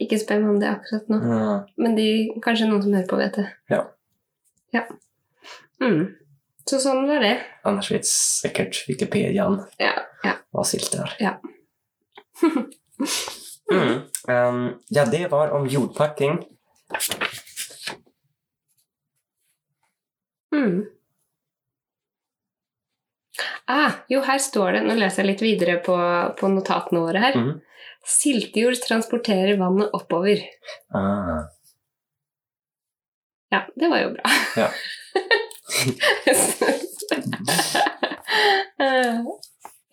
[0.01, 1.19] Ikke spør meg om det akkurat nå.
[1.29, 1.55] Ja.
[1.77, 2.07] Men de,
[2.43, 3.47] kanskje noen som hører på, vet det.
[3.69, 3.81] Ja.
[4.73, 4.83] Ja.
[5.81, 6.07] Mm.
[6.69, 7.35] Så sånn var det.
[7.65, 9.93] Annars vet sikkert Wikipediaen Ja.
[10.23, 10.35] ja.
[10.53, 11.15] hva silt er.
[11.19, 11.37] Ja.
[13.71, 14.01] Mm.
[14.27, 16.41] um, ja, det var om jordpacking.
[20.51, 20.81] Mm.
[23.71, 25.95] Ah, jo, her står det Nå leser jeg litt videre på,
[26.37, 27.37] på notatene våre her.
[27.39, 27.53] Mm.
[28.07, 30.37] Siltejord transporterer vannet oppover.
[30.97, 31.41] Ah.
[33.51, 34.23] Ja, det var jo bra.
[34.57, 34.69] Ja.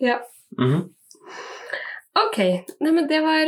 [0.09, 0.17] ja.
[0.57, 0.81] Mhm.
[2.19, 2.37] Ok.
[2.81, 3.45] Nei, men det var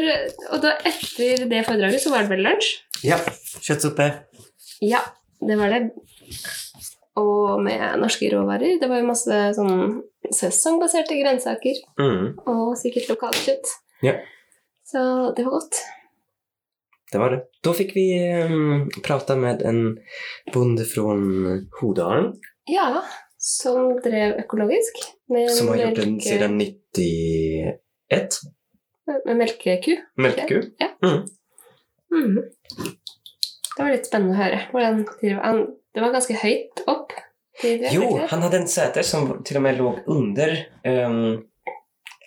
[0.54, 2.70] Og da etter det foredraget så var det vel lunsj?
[3.06, 3.18] Ja,
[3.62, 4.08] Kjøttsuppe.
[4.82, 5.02] Ja,
[5.41, 5.82] det var det.
[7.20, 8.78] Og med norske råvarer.
[8.82, 11.82] Det var jo masse sånn sesongbaserte grønnsaker.
[11.99, 12.38] Mm.
[12.49, 13.74] Og sikkert lokalkjøtt.
[14.06, 14.16] Ja.
[14.88, 15.02] Så
[15.36, 15.82] det var godt.
[17.12, 17.41] Det var det.
[17.66, 18.06] Da fikk vi
[18.47, 19.82] um, prata med en
[20.54, 21.18] bonde fra
[21.82, 22.32] Hodalen
[22.72, 23.02] Ja,
[23.41, 25.04] som drev økologisk.
[25.32, 28.39] Med, som har gjort den siden sedan 91.
[29.26, 29.95] med melkeku.
[30.16, 30.62] Mjölkku.
[32.12, 32.41] Mhm.
[33.72, 34.64] Det var litt spennende å høre.
[34.72, 35.05] Hvordan
[35.43, 37.12] han Det var ganske høyt opp.
[37.59, 37.93] Tidligere.
[37.93, 40.53] Jo, han hadde en seter som til og med låg under,
[40.86, 41.43] um,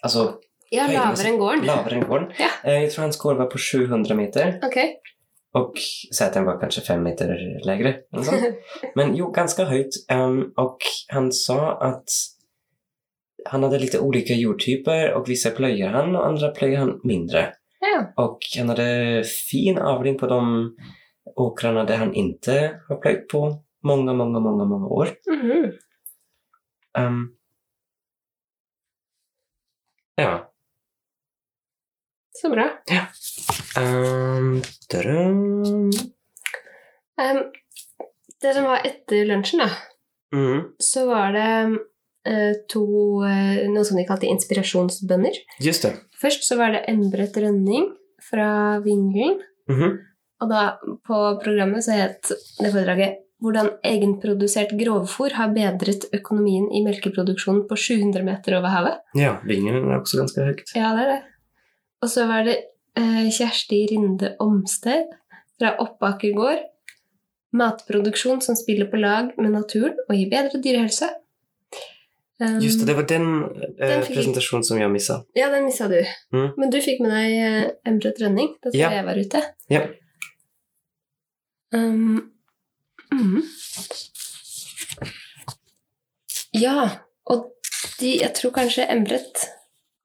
[0.05, 0.39] Altså
[0.73, 1.65] Ja, lavere enn gården.
[1.65, 2.29] Lavere enn gården.
[2.39, 2.51] Ja.
[2.65, 4.79] Jeg tror hans gård var på 700 meter Ok.
[5.55, 7.31] Og seteren var kanskje fem meter
[7.65, 8.03] lengre.
[8.97, 10.01] Men jo, ganske høyt.
[10.11, 10.83] Um, og
[11.15, 12.11] han sa at
[13.53, 17.53] han hadde litt ulike jordtyper og vissa pløyer han og andre pløyer han mindre.
[17.95, 18.25] Ja.
[18.25, 20.75] Och han hade fin avling på de
[21.37, 25.09] åkrarna där han inte har plöjt på många, många, många, många år.
[25.27, 25.73] Mhm.
[26.99, 27.37] Um,
[30.15, 30.53] ja.
[32.31, 32.71] Så bra.
[33.79, 34.63] Um,
[37.17, 37.53] um,
[38.41, 39.71] det som var etter lunsjen, da,
[40.39, 41.69] mm, så var det eh,
[42.71, 42.85] to
[43.29, 45.37] eh, Noe som de kalte inspirasjonsbønner.
[45.61, 45.95] just det.
[46.21, 47.91] Først så var det endret Rønning
[48.31, 49.41] fra Vingelen.
[49.69, 49.99] Mm -hmm.
[50.43, 56.81] Og da på programmet så het det foredraget 'Hvordan egenprodusert grovfôr har bedret økonomien i
[56.85, 59.01] melkeproduksjonen på 700 meter over havet'.
[59.15, 60.75] Ja, Vingelen er også ganske høyt.
[60.75, 61.23] Ja, det er det.
[62.03, 62.57] Og så var det
[62.97, 65.05] eh, Kjersti Rinde Omsted
[65.59, 66.63] fra Oppaker gård.
[67.53, 71.11] Matproduksjon som spiller på lag med naturen og gir bedre dyrehelse.
[72.43, 75.21] Um, Just det, det var den, eh, Den fick- presentationen som jeg missa.
[75.39, 76.01] Ja, den missa du.
[76.35, 76.49] Mm.
[76.59, 78.91] Men du fikk med deg eh, Embret Rønning da Ja.
[78.91, 79.43] jeg var ute.
[79.71, 79.85] Ja.
[81.75, 82.33] Um,
[83.15, 83.43] mm.
[86.55, 86.89] Ja,
[87.31, 87.49] og
[88.01, 89.47] de, jeg tror kanskje Embret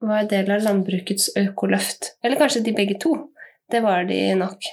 [0.02, 2.14] var del av landbrukets økoløft.
[2.24, 3.16] Eller kanskje de begge to.
[3.72, 4.70] Det var de nok.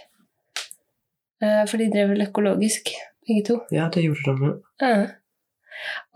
[1.42, 2.92] Uh, For de drev vel økologisk,
[3.28, 3.58] begge to.
[3.74, 4.52] Ja, det gjorde de.
[4.80, 5.06] Ja.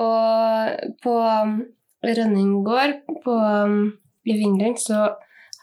[0.01, 1.57] Og på um,
[2.01, 2.95] Rønning gård
[3.25, 3.91] på, um,
[4.25, 5.11] i Vingling så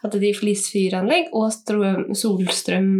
[0.02, 2.90] hadde de flisfyranlegg og strøm, solstrøm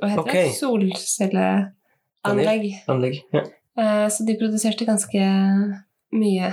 [0.00, 0.44] Hva heter okay.
[0.48, 0.54] det?
[0.58, 2.64] Solcelleanlegg.
[2.90, 3.40] Anlegg, Ja.
[3.76, 5.20] Eh, Så de produserte ganske
[6.16, 6.48] mye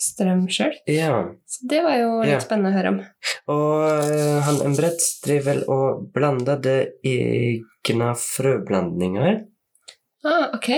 [0.00, 0.72] strøm sjøl.
[0.88, 1.28] ja.
[1.46, 2.38] Så det var jo litt Ja.
[2.40, 3.00] spennende å høre om.
[3.46, 9.44] Og eh, han Embret drev og och det egne frøblandinger.
[10.24, 10.68] Ah, ok.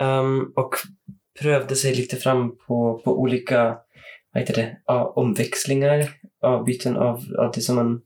[0.00, 0.74] Um, och
[1.40, 3.78] prövade sig lite fram på, på olika
[4.32, 4.76] vad heter det,
[5.16, 6.10] omväxlingar,
[6.42, 8.00] avbyten av, av det som man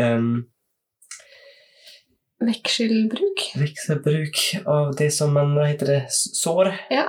[0.00, 0.44] um,
[2.40, 3.52] Vekselbruk.
[3.56, 6.74] växelbruk av det som man, vad heter det, sår.
[6.90, 7.04] Ja.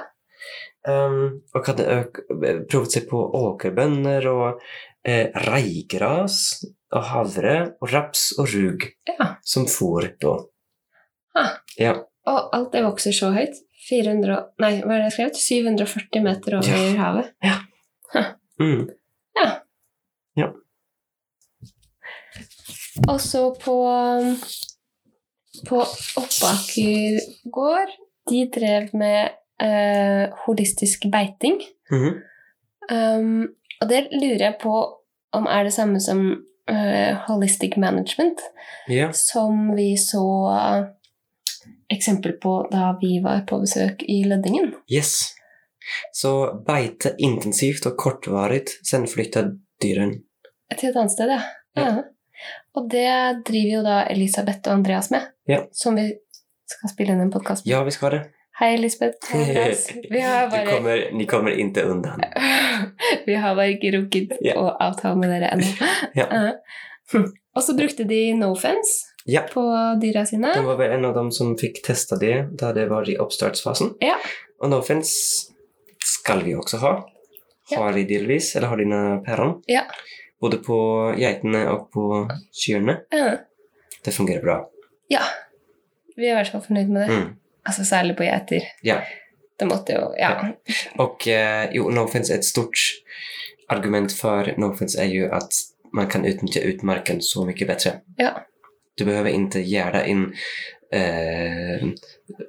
[0.88, 2.04] Um, och hade
[2.72, 4.60] provat sig på åkerbönor och
[5.08, 6.62] eh, reigras
[6.96, 8.86] og havre og raps og rug
[9.18, 9.36] Ja.
[9.42, 10.36] som fôr da.
[11.36, 11.50] Ah.
[11.78, 11.96] Ja.
[12.26, 13.58] Og alt det vokser så høyt.
[13.90, 15.40] 400, nei, hva er det skrevet?
[15.40, 16.94] 740 meter over Ja.
[17.00, 17.32] havet.
[18.56, 18.86] Mm.
[23.08, 23.76] Og så på,
[25.68, 25.82] på
[26.22, 27.20] Oppaker
[27.52, 27.92] gård,
[28.30, 31.62] de drev med uh, holistisk beiting.
[31.92, 32.16] Mhm.
[32.86, 33.48] Um,
[33.82, 34.74] og det lurer jeg på
[35.34, 36.20] om er det samme som
[36.72, 38.40] uh, holistic management,
[38.90, 39.14] yeah.
[39.14, 40.22] som vi så
[41.94, 44.74] eksempel på da vi var på besøk i Lødingen.
[44.92, 45.32] Yes.
[46.14, 46.32] Så
[46.66, 49.44] beite intensivt og kortvarig, sen flytta
[49.84, 50.16] dyren.
[50.76, 51.42] Til et annet sted, ja.
[51.78, 51.86] Ja.
[51.86, 52.06] ja.
[52.76, 53.10] Og det
[53.48, 55.62] driver jo da Elisabeth og Andreas med, Ja.
[55.72, 56.10] som vi
[56.68, 57.72] skal spille inn en podkast med.
[57.72, 58.22] Ja, vi skal det.
[58.60, 59.36] Hei, Elisabeth.
[60.12, 62.22] Vi har Du bare, kommer, ni kommer ikke undan.
[63.28, 66.54] vi har bare ikke rukket å avtale med dere ennå.
[67.56, 69.42] Og så brukte de Nofence Ja.
[69.54, 69.64] på
[70.02, 70.52] dyra sine.
[70.54, 73.94] Det var vel en av dem som fikk testa det da det var i oppstartsfasen.
[74.00, 74.16] Ja.
[74.60, 75.12] Och Nofence
[76.06, 76.94] skal vi også ha.
[77.76, 79.62] Har vi delvis, eller har dina päron.
[79.66, 79.82] Ja.
[80.42, 80.78] Både på
[81.18, 83.00] geitene og på kyrne.
[83.10, 83.38] Ja.
[84.06, 84.60] Det fungerer bra.
[85.10, 85.22] ja.
[86.16, 87.16] Vi er i hvert fall fornøyd med det.
[87.16, 87.32] Mm.
[87.68, 88.62] Altså Særlig på geiter.
[88.88, 89.02] Ja.
[89.60, 90.52] Det måtte jo Ja.
[90.98, 92.78] Och eh, jo, Nofence är ett stort
[93.68, 95.50] argument for Nofence er jo at
[95.94, 97.92] man kan utnytte utmarken så mye bedre.
[98.18, 98.32] Ja.
[98.98, 100.34] Du behöver inte gärda in
[100.94, 101.88] eh,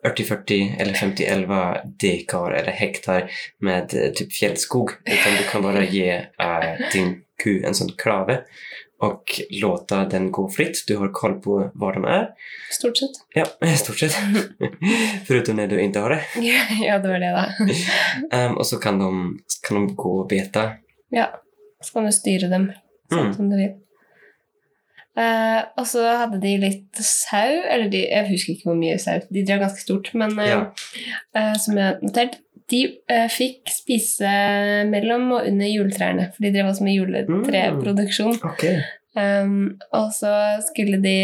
[0.05, 3.31] 40-40 eller 50-11 dekar eller hektar
[3.61, 4.91] med eh, typ fjällskog.
[5.05, 8.41] Utan du kan bara ge eh, din ku en sån klave
[9.01, 10.85] och låta den gå fritt.
[10.87, 12.29] Du har koll på var de är.
[12.71, 13.11] Stort sett.
[13.35, 13.45] Ja,
[13.77, 14.17] stort sett.
[15.27, 16.23] Förutom när du inte har det.
[16.87, 17.47] ja, det var det,
[18.31, 18.47] da.
[18.47, 19.39] um, och så kan de,
[19.69, 20.71] kan de gå och beta.
[21.09, 21.43] Ja.
[21.81, 22.73] Så kan du styre dem
[23.11, 23.35] sånn Mm.
[23.35, 23.71] som du vil.
[25.17, 29.23] Eh, og så hadde de litt sau, eller de, jeg husker ikke hvor mye sau,
[29.33, 30.59] de drev ganske stort, men uh, Ja.
[31.37, 32.37] uh, som jeg har notert,
[32.69, 32.81] de
[33.31, 34.31] fikk spise
[34.91, 38.41] mellom og under juletrærne, for de drev også med juletreproduksjon.
[38.43, 38.81] Okej.
[39.15, 40.33] Um, og så
[40.67, 41.15] skulle de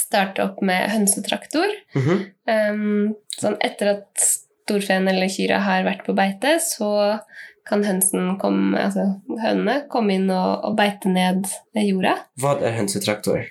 [0.00, 1.68] starte opp med hønsetraktor.
[1.94, 2.22] Mhm.
[2.48, 7.20] Um, sånn etter at storfen eller kyra har vært på beite, så
[7.68, 9.04] kan hønsen komme, altså
[9.42, 11.46] hønene komme inn og, og beite ned
[11.78, 12.16] jorda.
[12.42, 13.44] Hva er hønsetraktor?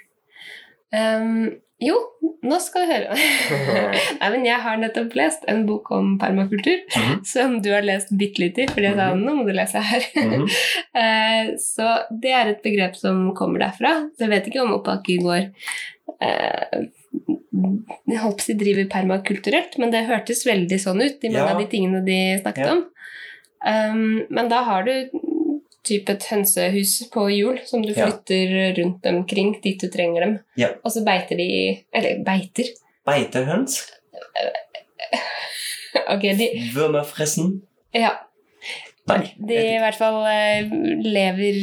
[0.92, 1.96] Um, jo,
[2.46, 3.16] nå skal du høre.
[4.20, 7.24] Nei, men jeg har nettopp lest en bok om permakultur, Mhm.
[7.26, 10.06] som du har lest bitte litt i, fordi jeg sa nå må du lese her.
[10.16, 10.48] Mm -hmm.
[11.00, 11.88] uh, Så
[12.22, 14.10] det er et begrep som kommer derfra.
[14.18, 15.52] Så jeg vet ikke om Oppaker går
[16.22, 16.86] uh,
[18.12, 21.54] jeg å si driver permakulturelt, men det hørtes veldig sånn ut i mange Ja.
[21.56, 22.72] av de tingene de snakket Ja.
[22.74, 22.86] om.
[23.66, 24.94] Um, men da har du
[25.86, 28.06] typ et hønsehus på hjul som du Ja.
[28.08, 30.40] flytter rundt omkring dit du trenger dem.
[30.58, 30.70] Ja.
[30.86, 31.48] Og så beiter de
[31.94, 32.66] Eller beiter.
[33.06, 33.80] Beiterhöns?
[36.14, 37.62] ok, de Vømmerfressen?
[37.94, 38.12] Ja.
[39.10, 39.24] Nei.
[39.42, 40.70] De i hvert fall eh,
[41.04, 41.58] lever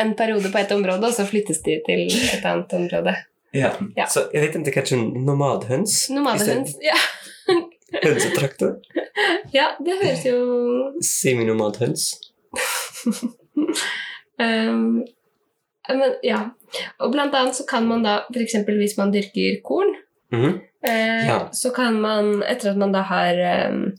[0.00, 3.12] en periode på et område, og så flyttes de til et annet område.
[3.54, 3.70] Ja.
[3.96, 4.06] Ja.
[4.10, 6.08] Så jeg vet inte, kanskje nomadhøns?
[6.12, 6.96] Nomadhøns, Ja.
[7.92, 8.82] Istället-
[9.56, 10.38] ja, det høres jo
[11.02, 12.10] Seminomadhöns?
[14.38, 15.04] um,
[15.88, 16.40] Men ja.
[17.00, 18.54] Og blant annet så kan man da, f.eks.
[18.66, 19.94] hvis man dyrker korn,
[20.32, 20.60] Mhm.
[20.84, 21.48] eh, Ja.
[21.52, 23.34] så kan man, etter at man da har
[23.70, 23.92] um,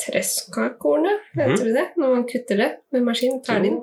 [0.00, 1.72] treskakornet, mm -hmm.
[1.72, 1.86] det?
[1.96, 3.80] Når man kutter det med maskin, tar det inn.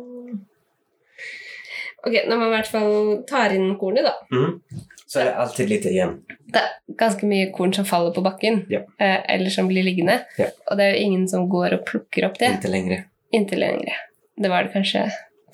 [2.06, 4.14] Ok, når man i hvert fall tar inn kornet, da.
[4.32, 4.62] Mhm.
[5.08, 6.18] Så er det alltid lite igjen.
[6.52, 8.80] Det er ganske mye korn som faller på bakken, Ja.
[9.00, 10.18] eh, eller som blir liggende.
[10.38, 10.50] Ja.
[10.70, 13.04] Og det er jo ingen som går og plukker opp det Inntil lengre.
[13.34, 13.94] inntil lenger.
[14.38, 15.06] Det var det kanskje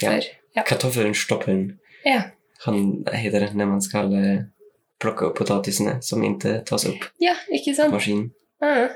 [0.01, 0.09] Ja.
[0.09, 0.23] før.
[0.55, 0.63] Ja.
[0.63, 1.77] Kartoffelen stoppen.
[2.05, 2.21] ja.
[2.65, 4.09] Han heter det når man skal
[4.99, 8.31] plukke opp potetene som ikke tas opp Ja, ikke på maskinen.
[8.61, 8.79] maskin.
[8.81, 8.87] Ja.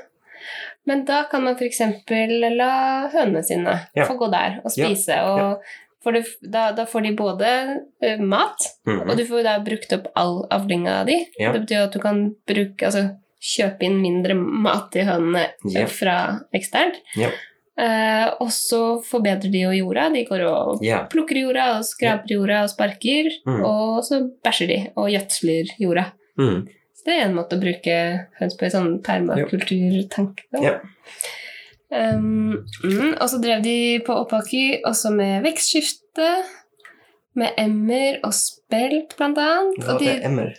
[0.86, 1.80] Men da kan man f.eks.
[2.56, 3.74] la hønene sine
[4.06, 5.18] få gå der og spise.
[5.22, 5.62] Og
[6.04, 7.48] får det, da, da får de både
[8.04, 9.10] uh, mat, Mhm.
[9.10, 11.18] og du får da brukt opp all avlinga di.
[11.38, 11.52] Ja.
[11.52, 15.86] Det betyr at du kan bruke, altså, kjøpe inn mindre mat til hønene Ja.
[15.86, 16.96] fra eksternt.
[17.16, 17.30] Ja.
[17.78, 20.08] Uh, og så forbedrer de jo jorda.
[20.12, 20.80] De går og
[21.12, 23.28] plukker jorda og skraper jorda og sparker.
[23.46, 23.60] Mm.
[23.64, 26.08] Og så bæsjer de og gjødsler jorda.
[26.36, 26.66] Mm.
[26.98, 30.42] Så det er en måte å bruke høns på i sånn permakulturtanke.
[30.60, 30.80] Ja.
[31.90, 33.76] Um, mm, og så drev de
[34.06, 36.30] på Oppaker også med vekstskifte,
[37.38, 39.84] med emmer og spelt, blant annet.
[39.86, 40.50] Hva de, är emmer?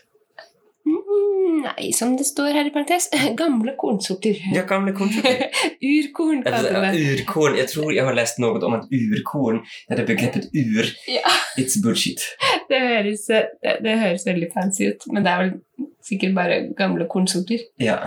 [0.89, 3.09] Mm, Nei, som det står her i parentes,
[3.41, 4.39] gamle kornsorter.
[4.55, 5.49] Ja, gamle kornsorter.
[5.91, 7.57] Urkorn kaller Ja, urkorn.
[7.59, 9.59] Jeg tror jeg har lest noe om at urkorn,
[9.89, 11.35] er det begrepet ur, Ja.
[11.61, 12.23] it's bullshit.
[12.69, 17.07] Det høres, det, det høres veldig fancy ut, men det er vel sikkert bare gamle
[17.09, 17.63] kornsorter.
[17.81, 17.97] Ja.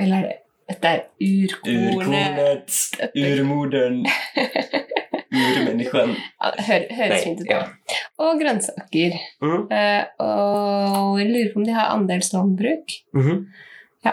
[0.00, 0.36] Eller er det
[0.66, 1.94] Dette er urkornet.
[1.94, 2.70] Urkornet,
[3.14, 4.00] urmodern,
[5.36, 6.16] urmänniskan.
[6.40, 6.64] Ja, det
[6.96, 7.46] høres fint ut.
[7.50, 7.60] ja.
[8.18, 9.12] Og grønnsaker.
[9.44, 9.66] Mm.
[9.70, 12.86] Eh, og jeg lurer på om de har andelslandbruk.
[14.04, 14.12] ja.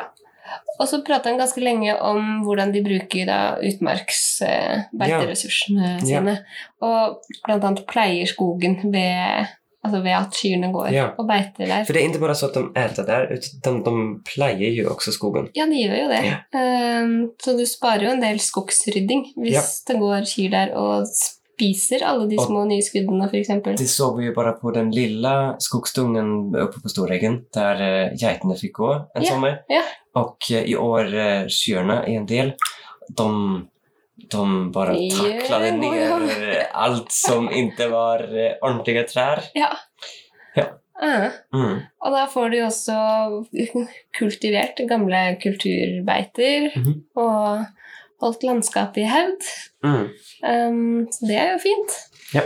[0.80, 6.06] Og så prata han ganske lenge om hvordan de bruker da utmarksbeiteressursene Ja.
[6.06, 6.38] sine.
[6.82, 9.45] Og blant annet pleier skogen ved,
[9.84, 11.09] altså ved at kyrne går Ja.
[11.19, 11.84] og beiter der.
[11.86, 13.93] For det er ikke bare så at de äter der, utan de
[14.25, 15.49] pleier jo også skogen.
[15.55, 16.23] Ja, de gjør jo det.
[16.25, 16.38] Ja.
[16.55, 19.61] Ehm, så du sparer jo en del skogsrydding hvis Ja.
[19.93, 23.47] det går kyr der og spiser alle de Og- små nye skuddene, f.eks.
[23.77, 28.73] Det så vi jo bare på den lilla skogsdungen oppe på Storeggen der geitene fikk
[28.79, 29.81] gå en Ja, Og ja.
[30.15, 32.53] Och eh, i år kyrne kyrna i en del,
[33.17, 33.67] de,
[34.32, 35.76] de bara Ja, tacklade ja.
[35.76, 39.43] ner eh, allt som inte var ordentlige ordentliga trär.
[39.53, 39.78] Ja.
[40.55, 40.65] Ja.
[41.53, 41.80] Mm.
[41.99, 42.95] Og da får du også
[44.17, 46.93] kultivert gamle kulturbeiter mm.
[47.19, 47.65] og
[48.24, 49.47] holdt landskapet i hevd.
[49.84, 50.05] Mm.
[50.47, 51.97] Um, så det er jo fint.
[52.36, 52.45] Ja.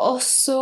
[0.00, 0.60] Og så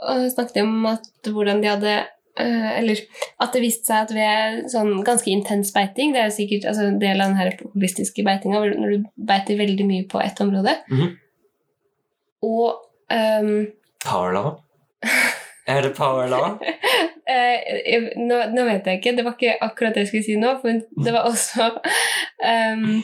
[0.00, 1.94] uh, snakket de om at hvordan de hadde
[2.34, 2.98] Eller
[3.38, 6.88] at det viste seg at ved sånn ganske intens beiting Det er jo sikkert altså,
[6.90, 10.74] en del av den her holistiske beitinga når du beiter veldig mye på ett område.
[10.90, 11.12] Mhm.
[12.44, 12.82] Og
[13.14, 13.54] um,
[14.04, 14.50] Powerlaw?
[15.66, 16.58] Er det power law?
[18.28, 21.04] nå, nå vet jeg ikke, det var ikke akkurat det jeg skulle si nå, for
[21.04, 21.70] det var også
[22.44, 22.98] um,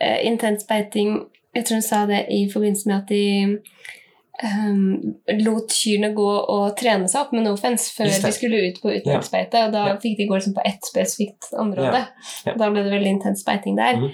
[0.00, 1.24] eh, intens beiting
[1.54, 3.58] Jeg tror hun sa det i forbindelse med at de
[4.42, 8.92] um, lot kyrne gå og trene seg opp med Nofence før de skulle ut på
[8.96, 12.02] utmarksbeite, og da fikk de gå liksom på ett spesifikt område.
[12.46, 12.56] Ja.
[12.58, 14.00] Da ble det veldig intens beiting der.
[14.00, 14.10] Mm.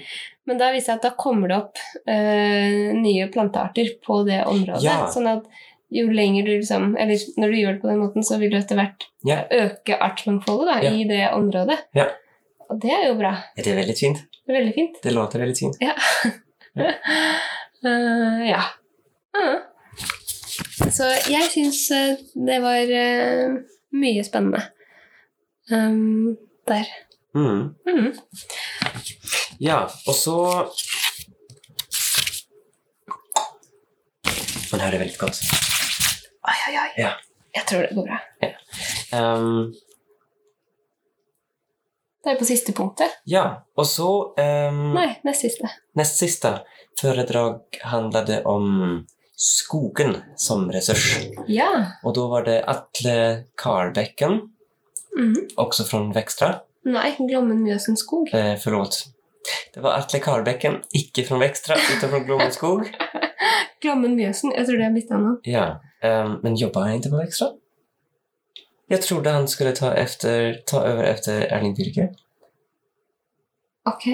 [0.49, 4.85] Men da viser det at da kommer det opp uh, nye plantearter på det området.
[4.85, 5.03] Ja.
[5.13, 5.49] Sånn at
[5.91, 8.57] jo lenger du liksom Eller når du gjør det på den måten, så vil du
[8.61, 9.41] etter hvert Ja.
[9.51, 11.77] øke artsmangfoldet i det området.
[11.97, 12.07] Ja.
[12.71, 13.35] Og det er jo bra.
[13.57, 14.21] Är det veldig fint?
[14.47, 15.01] Det er veldig fint.
[15.03, 15.77] Det låter veldig fint.
[15.79, 15.93] Ja.
[17.81, 18.61] Ja.
[20.91, 23.53] Så jeg syns eh, det var eh,
[23.95, 24.61] mye spennende
[25.71, 26.33] um,
[26.67, 26.87] der.
[27.35, 27.73] Mm.
[27.87, 28.09] Mm.
[29.61, 30.35] Ja, og så...
[34.71, 35.39] Man hører veldig godt.
[36.47, 36.89] Oi, oi, oi.
[36.97, 37.13] Ja.
[37.55, 38.19] Jeg tror det går bra.
[39.11, 39.71] Ehm,
[42.23, 43.17] Det er på siste punktet.
[43.27, 43.43] ja,
[43.75, 44.07] Og så...
[44.39, 45.67] um, Nei, nest siste.
[45.99, 46.53] Nest siste
[47.01, 49.03] foredrag handlet om
[49.41, 51.07] skogen som ressurs.
[51.49, 51.69] Ja.
[52.05, 53.15] Og da var det Atle
[53.59, 54.41] Karlbekken,
[55.17, 55.37] mm.
[55.61, 56.53] også fra Vekstra.
[56.87, 58.31] Nei, Glommen Mjøsen skog.
[58.37, 59.03] Eh, forlåt.
[59.73, 62.89] Det var Atle Karlbekken, ikke fra Vekstra, utenfor Glommen skog.
[63.81, 65.39] Glommen Mjøsen, jeg tror det er bytta navn.
[65.49, 65.69] Ja,
[66.03, 67.47] Um, men jobba han ikke på Vekstra?
[68.89, 72.09] Jeg trodde han skulle ta, efter, ta over etter Erling Birger.
[73.85, 74.07] Ok.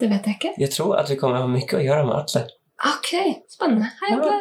[0.00, 0.54] Det vet jeg ikke.
[0.58, 2.46] Jeg tror at vi kommer ha mye å gjøre med Atle.
[2.84, 3.10] Ok,
[3.48, 3.90] spennende.
[4.00, 4.18] Hei, Ja.
[4.18, 4.40] Atle.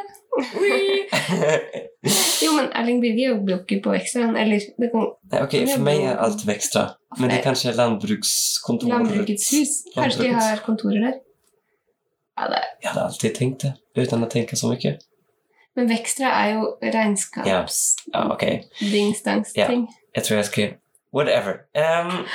[2.44, 4.22] Jo, men Erling Birger jobber jo ikke på vekstra.
[4.40, 6.90] Eller det kan, Nej, Okej, för mig är allt Växtra.
[7.18, 8.90] Men det er kanskje landbrukskontoret.
[8.94, 9.70] Landbrukets hus.
[9.96, 11.14] Kanskje de har kontorer der.
[12.38, 12.62] Ja, det.
[12.82, 14.96] Jeg hadde alltid tenkt det, uten å tenke så mye.
[15.76, 17.82] Men Vekstra er jo regnskaps...
[18.14, 18.64] Ja, okej.
[18.80, 19.84] Dingsdangsting.
[19.90, 20.00] Ja.
[20.16, 20.74] Jeg tror jeg skriver
[21.14, 21.54] Whatever.
[21.76, 22.26] Um,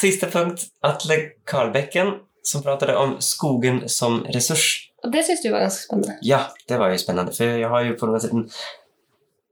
[0.00, 0.68] siste punkt.
[0.84, 2.14] Atle Karlbekken,
[2.44, 4.87] som pratet om skogen som resurs.
[5.04, 6.16] Og det syns du var ganske spennende.
[6.26, 7.34] Ja, det var jo spennende.
[7.36, 8.48] For jeg har jo på noen siden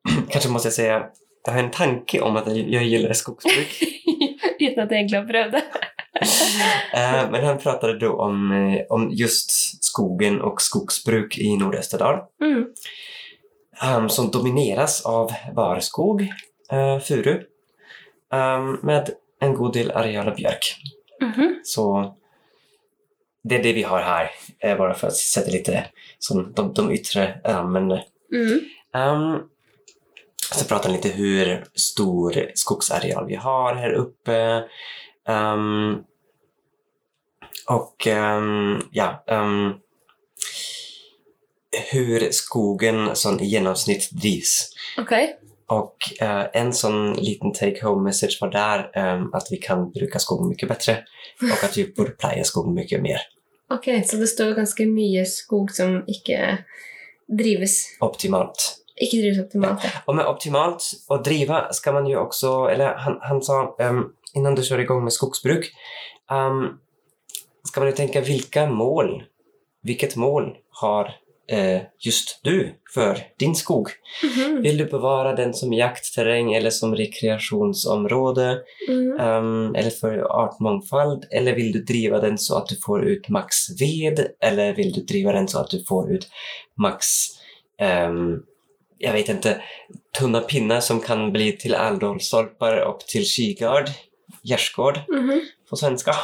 [0.32, 3.76] Kanskje må jeg si jeg har en tanke om at jeg gillar skogsbruk.
[4.64, 5.66] Uten at jeg egentlig har prøvd det.
[6.96, 9.50] Eh, Men han pratet da om, eh, om just
[9.84, 12.22] skogen og skogsbruk i Nordösterdal.
[12.40, 12.62] Mm.
[13.82, 16.22] um, som domineres av barskog,
[16.72, 17.42] uh, furu,
[18.32, 20.76] um, med en god del areal av bjørk.
[21.20, 21.54] Mm -hmm.
[21.64, 22.14] Så
[23.46, 24.30] det er det vi har her,
[24.78, 25.70] bare for å sette litt
[26.22, 28.00] sånn, de, de yttre rammene.
[28.34, 28.64] Mm.
[28.96, 29.48] Um,
[30.52, 34.64] så pratar han lite hur stor skogsareal vi har här uppe.
[35.28, 36.04] Um,
[37.66, 39.74] och um, ja, um,
[41.92, 44.68] hur skogen som i genomsnitt drivs.
[44.98, 45.28] Okay.
[45.66, 48.78] Och uh, en sån liten take-home message var där
[49.14, 51.04] um, att vi kan bruka skogen mycket bättre
[51.52, 53.20] och att vi borde pleie skogen mycket mer
[53.70, 56.64] Ok, Så det står ganske mye skog som ikke
[57.26, 57.96] drives.
[58.00, 58.76] optimalt.
[58.96, 59.90] Ikke drives optimalt, ja.
[60.06, 64.04] Og med optimalt å driva skal man jo også eller han, han sa ehm,
[64.38, 65.68] innan du kör igång med skogsbruk,
[66.30, 66.78] um,
[67.66, 69.26] skal man jo tenke hvilke mål,
[69.84, 71.12] vilket mål har
[71.48, 73.88] eh, just du för din skog?
[74.22, 74.62] Mhm.
[74.62, 79.20] Vill du bevara den som jaktterräng eller som rekreationsområde Mhm.
[79.20, 81.24] um, eller för artmångfald?
[81.30, 84.26] Eller vill du driva den så att du får ut max ved?
[84.42, 86.28] Eller vill du driva den så att du får ut
[86.80, 87.06] max,
[88.08, 88.42] um,
[88.98, 89.62] jag vet inte,
[90.18, 93.24] tunna pinnar som kan bli till alldolstolpar och till
[94.46, 95.40] kigard, mm -hmm.
[95.70, 96.14] på svenska.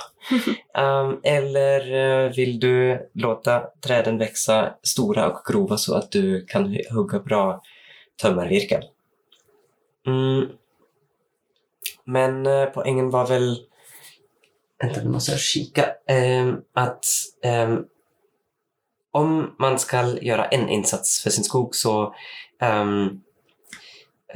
[0.78, 1.94] Um, eller
[2.26, 7.62] eh, vill du låta träden växa stora och grova så att du kan hugga bra
[8.22, 8.82] tömmervirke?
[10.06, 10.48] Mm.
[12.04, 13.56] Men uh, poängen var väl...
[14.82, 15.94] Vänta, nu måste jag kika.
[16.10, 17.04] Um, att
[17.66, 17.86] um,
[19.10, 22.14] om man ska göra en insats för sin skog så...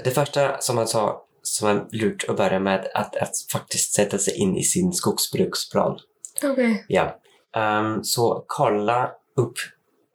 [0.05, 4.19] det första som han sa som er lurt å bare med at jeg faktiskt sätta
[4.19, 5.99] sig in i sin skogsbruksplan.
[6.45, 6.59] Ok.
[6.89, 7.17] Ja.
[7.57, 9.59] Um, så kolla upp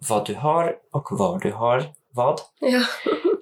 [0.09, 2.39] vad du har och var du har vad.
[2.59, 2.83] Ja.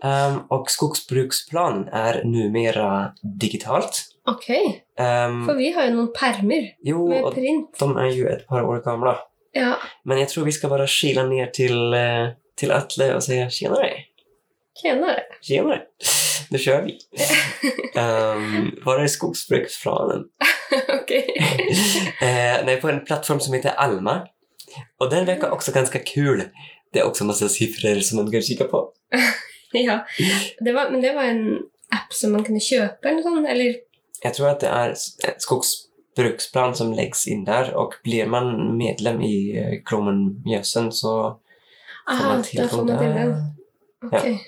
[0.30, 4.06] um, och skogsbruksplan är numera digitalt.
[4.26, 4.50] Ok.
[4.50, 7.80] um, For vi har jo noen permer jo, med print.
[7.80, 9.18] de är ju ett par år gamla.
[9.52, 9.76] Ja.
[10.04, 13.94] Men jag tror vi ska bara kila ner till, til till Atle och säga tjenare.
[14.82, 15.22] Tjenare.
[15.42, 15.82] Tjenare.
[16.50, 17.00] Nu kör vi.
[18.00, 20.24] um, var är skogsbruksplanen?
[21.02, 21.12] ok.
[22.22, 24.28] Eh, nej, på en plattform som heter Alma.
[25.00, 26.43] Och den verkar också ganska kul.
[26.93, 28.91] Det är också massa siffror som man kan kika på.
[29.72, 30.06] ja.
[30.60, 31.54] Det var, men det var en
[31.89, 33.47] app som man kunne kjøpe, eller sånt?
[33.50, 33.76] Eller
[34.24, 39.22] Jag tror att det är eh, skogsbruksplan som läggs in där och blir man medlem
[39.22, 41.39] i eh, Kromen Mjösen så
[42.08, 43.45] får Aha, man da tillgång får man
[44.06, 44.30] Okay.
[44.32, 44.39] den.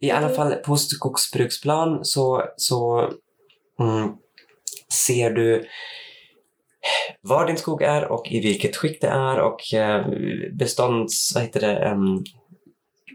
[0.00, 3.10] I alla fall på skogsbruksplan så, så
[3.80, 4.10] mm,
[5.06, 5.64] ser du
[7.20, 10.06] var din skog är och i vilket skick det är och eh,
[10.52, 11.34] bestånds...
[11.34, 11.90] Vad heter det?
[11.90, 12.24] Um,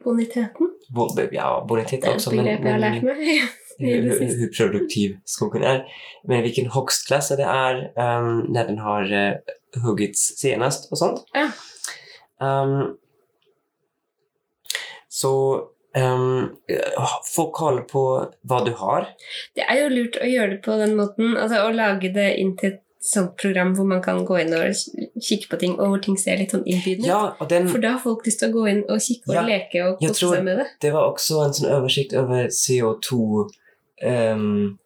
[0.04, 0.76] Boniteten.
[0.90, 2.36] bo, ja, bonitet Det er et också.
[2.36, 3.18] jeg har lært meg.
[3.78, 5.86] hur, hur, produktiv skogen är.
[6.24, 9.34] Men vilken hogstklasse det är, um, när den har uh,
[9.86, 11.26] huggits senast och sånt.
[11.34, 11.52] Ja.
[12.64, 12.98] Um,
[15.10, 15.64] så
[15.96, 16.50] em,
[17.34, 18.06] få koll på
[18.48, 19.08] hva du har.
[19.56, 21.36] Det er jo lurt å gjøre det på den måten.
[21.38, 24.74] Altså å lage det inn til et sånt program hvor man kan gå inn og
[25.22, 27.12] kikke på ting, og hvor ting ser litt sånn innbydende ut.
[27.12, 29.44] Ja, den, For da har folk lyst til å gå inn og kikke og Ja,
[29.46, 30.66] leke og kose seg med det.
[30.82, 33.20] det var også en sånn oversikt over CO2
[34.02, 34.78] um,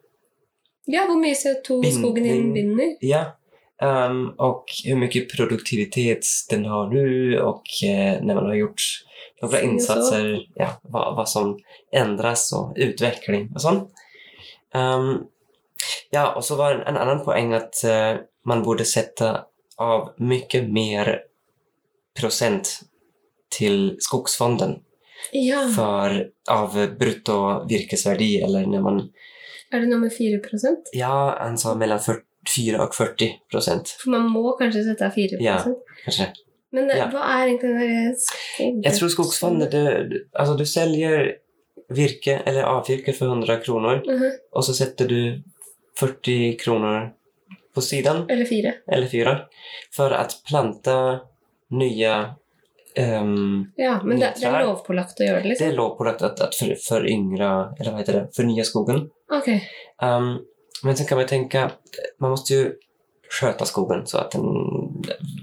[0.90, 2.00] Ja, hvor mye CO2 Binding.
[2.02, 2.96] skogen din binder.
[3.06, 3.24] Ja.
[3.80, 7.04] Um, og hvor mye produktivitet den har nå,
[7.40, 8.88] og uh, når man har gjort
[9.42, 11.60] några innsatser, insatser, ja, vad, vad som
[11.92, 13.92] ändras och utveckling och sånt.
[14.74, 15.24] Um,
[16.10, 19.46] ja, och så var en, en annan poäng att uh, man borde sätta
[19.78, 21.22] av mycket mer
[22.20, 22.80] procent
[23.58, 24.80] till Skogsfonden
[25.32, 25.70] Ja.
[25.76, 29.10] för, av brutto virkesverdi eller när man,
[29.72, 30.40] Er det noe med 4
[30.94, 32.00] ja, han sa mellan
[32.56, 35.64] 4 och 40 procent For man må kanskje sette av 4 Ja.
[36.04, 36.32] kanske.
[36.72, 37.08] Men eh, Ja.
[37.10, 41.36] hva er egentlig den derre Jag tror skogsfondet du, Altså, du selger
[41.90, 44.32] virke eller avvirke for 100 kronor Mhm.
[44.54, 45.42] og så setter du
[45.98, 47.12] 40 kroner
[47.76, 48.26] på siden.
[48.30, 48.74] Eller fire.
[48.92, 49.48] eller fire.
[49.92, 51.22] For å planta
[51.72, 52.36] nye
[52.98, 56.56] Um, Ja, men det, det er lovpålagt å gjøre det, det er lovpålagt lovpålagt at
[56.58, 57.50] for, for yngre,
[57.80, 59.04] eller hva heter det, Fornye skogen.
[59.32, 59.48] Ok.
[60.02, 60.40] Um,
[60.84, 61.68] men så kan man tenke
[62.20, 62.74] man må jo
[63.30, 64.89] skjøte skogen så at den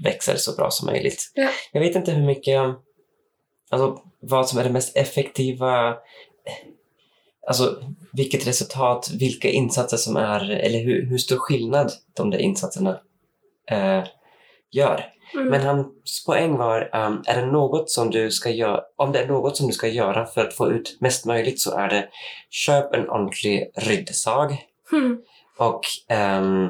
[0.03, 1.31] växer så bra som möjligt.
[1.33, 1.49] Ja.
[1.71, 2.61] Jag vet inte hur mycket,
[3.69, 5.97] alltså vad som är det mest effektiva,
[7.47, 7.83] alltså
[8.13, 12.99] vilket resultat, vilka insatser som är, eller hur, hur stor skillnad de där insatserna
[13.71, 14.03] eh,
[14.71, 15.13] gör.
[15.33, 15.47] Mm.
[15.47, 19.27] Men hans poäng var, um, är det något som du ska göra, om det är
[19.27, 22.09] något som du ska göra för att få ut mest möjligt så är det
[22.49, 24.57] köp en ordentlig ryddsag
[24.91, 25.17] mm.
[25.57, 26.69] och ehm,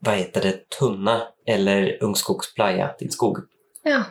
[0.00, 3.38] vad heter det, tunna eller ungskogsplaja din skog.
[3.82, 4.04] Ja.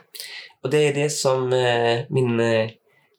[0.64, 2.70] Och det är det som eh, min eh,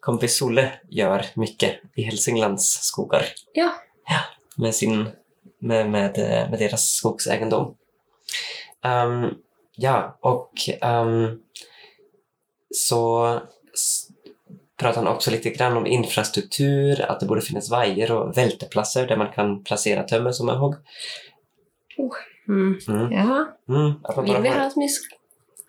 [0.00, 3.24] kompis Solle gör mycket i Hälsinglands skogar.
[3.52, 3.72] Ja.
[4.56, 5.08] Med, sin,
[5.60, 7.76] med, med, eh, med deras skogsegendom.
[8.84, 9.34] Um,
[9.76, 10.52] ja, och
[10.82, 11.40] um,
[12.74, 13.24] så
[13.74, 14.06] s-
[14.78, 19.16] pratar han också lite grann om infrastruktur, att det borde finnas vajer och välteplatser där
[19.16, 20.74] man kan placera tömmer som är hogg.
[21.98, 22.10] Mm.
[22.50, 23.12] Mm.
[23.14, 23.46] ja.
[23.70, 23.94] Mm,
[24.26, 25.16] Vil Vi ha så mye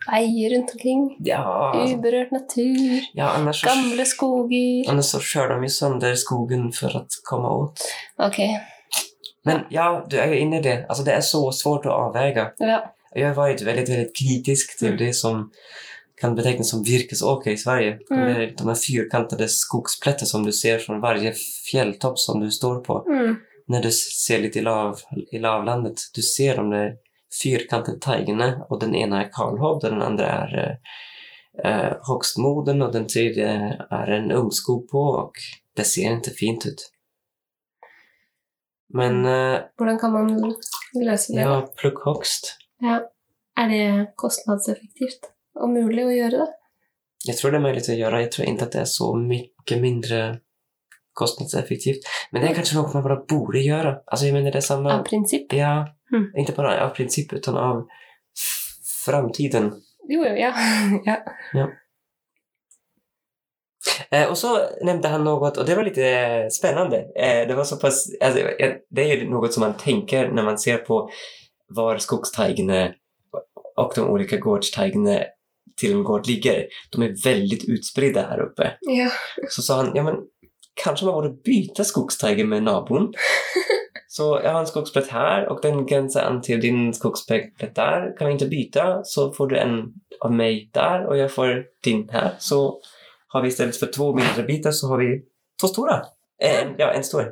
[0.02, 1.02] Veier rundt omkring.
[1.22, 1.42] Ja,
[1.78, 3.04] Uberørt natur.
[3.14, 4.88] ja så, Gamle skoger.
[4.90, 7.84] annars så kjører de ju sönder skogen for å komme ut.
[8.18, 8.40] Ok.
[9.44, 10.86] Men ja, du er jo inne i det.
[10.88, 12.48] Altså, det er så svårt å avveie.
[12.58, 12.80] Ja.
[13.14, 14.98] Jeg har vært veldig, veldig kritisk till Mm.
[14.98, 15.50] det som
[16.20, 17.98] kan betegnes som virkesåker i Sverige.
[18.10, 18.26] Mm.
[18.26, 21.32] De, där, de här fyrkantade skogsplätter som du ser från varje
[21.70, 23.04] fjälltopp som du står på.
[23.10, 23.36] Mm.
[23.66, 24.98] När du ser lite i, lav,
[25.32, 25.94] i lavlandet.
[26.14, 26.96] Du ser de där
[27.42, 30.78] fyrkantade tajgerna och den ena är Karlhovd och den andra är
[31.64, 33.48] eh, Högstmoden och den tredje
[33.90, 35.32] är en ungskog på och
[35.76, 36.92] det ser inte fint ut.
[38.94, 40.54] Men eh, Hvordan kan man
[40.94, 41.40] løse det?
[41.40, 42.56] ja, plukkhogst.
[42.80, 43.08] Ja.
[43.60, 45.26] Er det kostnadseffektivt
[45.60, 46.46] og mulig å gjøre det?
[47.24, 48.20] Jag tror det är möjligt att göra.
[48.22, 50.40] Jag tror inte att det är så mycket mindre
[51.12, 51.98] kostnadseffektivt.
[52.30, 53.96] Men det är kanske något man bara borde göra.
[54.06, 54.98] Alltså jag menar det är samma...
[54.98, 55.52] Av prinsipp?
[55.52, 56.30] Ja, Mm.
[56.36, 57.86] inte bara av princip utan av
[59.04, 59.72] framtiden.
[60.08, 60.54] Jo, jo, ja.
[61.52, 61.70] ja.
[64.10, 66.96] Eh, och så nämnde han något, och det var lite eh, spännande.
[66.98, 68.06] Eh, det var så pass...
[68.20, 71.10] Alltså, eh, det är noe något som man tänker när man ser på
[71.68, 72.94] var skogsteigene
[73.76, 75.26] och de olika gårdsteigene
[75.80, 76.66] till en gård ligger.
[76.92, 78.72] De är väldigt utspridda här uppe.
[78.80, 79.10] ja.
[79.48, 80.14] Så sa han, ja men
[80.76, 83.12] kanske man burde bytte skogsteiger med naboen?
[84.12, 88.10] Så jeg har en skogsplett her, og den grenser an till din skogsplett der.
[88.18, 89.76] Kan vi ikke bytte, så får du en
[90.20, 91.52] av meg der, og jeg får
[91.84, 92.34] din her.
[92.38, 92.58] Så
[93.32, 95.08] har vi i stedet for to mindre biter, så har vi
[95.60, 96.02] to store.
[96.44, 97.30] En, ja, en stor.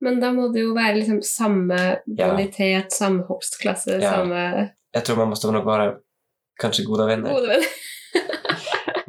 [0.00, 1.76] Men da må det jo være liksom samme
[2.16, 2.30] Ja.
[2.32, 4.14] bonitet, samme hogstklasse, Ja.
[4.16, 5.94] samme Jeg tror man må nok være
[6.60, 7.30] kanskje gode venner.
[7.34, 7.68] gode venner.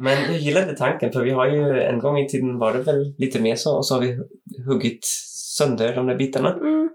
[0.02, 2.82] Men jeg gillar det tanken för vi har ju en gång i tiden var det
[2.82, 4.18] väl lite mer så och så har vi
[4.66, 5.04] huggit
[5.58, 6.52] sönder de där bitarna.
[6.52, 6.90] Mm.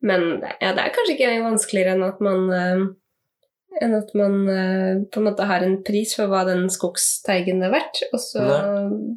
[0.00, 0.22] Men
[0.60, 2.86] ja, det er kanskje ikke vanskeligere enn at man uh,
[3.80, 7.74] enn at man uh, på en måte har en pris for hva den skogsteigen er
[7.74, 8.46] verdt, og så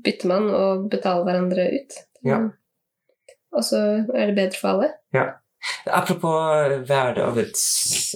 [0.05, 2.01] bytter man og betaler hverandre ut.
[2.27, 2.43] Ja.
[3.53, 3.79] Og så
[4.13, 4.91] er det bedre for alle.
[5.85, 6.29] Apropå
[6.87, 7.59] värde av et,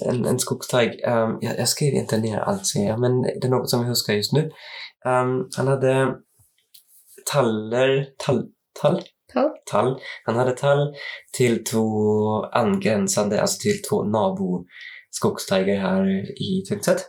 [0.04, 0.98] en, en skogsteig.
[1.06, 3.94] Um, jeg, jeg skrev ikke ned alt, sier jeg, men det er noe som jeg
[3.94, 4.44] husker just nu.
[5.06, 5.94] Um, han hadde
[7.26, 8.48] taller, tall,
[8.80, 9.02] tall?
[9.32, 9.50] Tall.
[9.66, 10.00] Tall.
[10.24, 10.86] Han hadde tall
[11.36, 11.84] til to
[12.56, 14.64] angrensende, altså til to nabo
[15.22, 16.64] her i i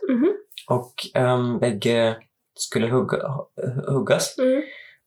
[0.08, 0.34] Mm -hmm.
[0.68, 2.16] Og um, begge
[2.56, 3.16] skulle hugga,
[3.88, 4.38] huggas.
[4.38, 4.62] Mm.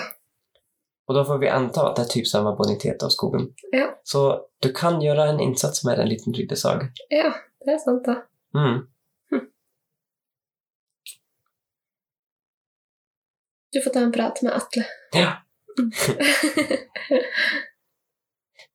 [1.07, 3.51] Og da får vi anta at det er typ samme bonitet av skogen.
[3.71, 3.91] Ja.
[4.03, 4.23] Så
[4.63, 6.89] du kan gjøre en innsats med en liten ryddesag.
[7.13, 7.31] Ja,
[7.63, 8.23] det er sant, da.
[8.57, 8.87] Mm.
[13.71, 14.83] Du får ta en prat med Atle.
[15.13, 15.31] Ja.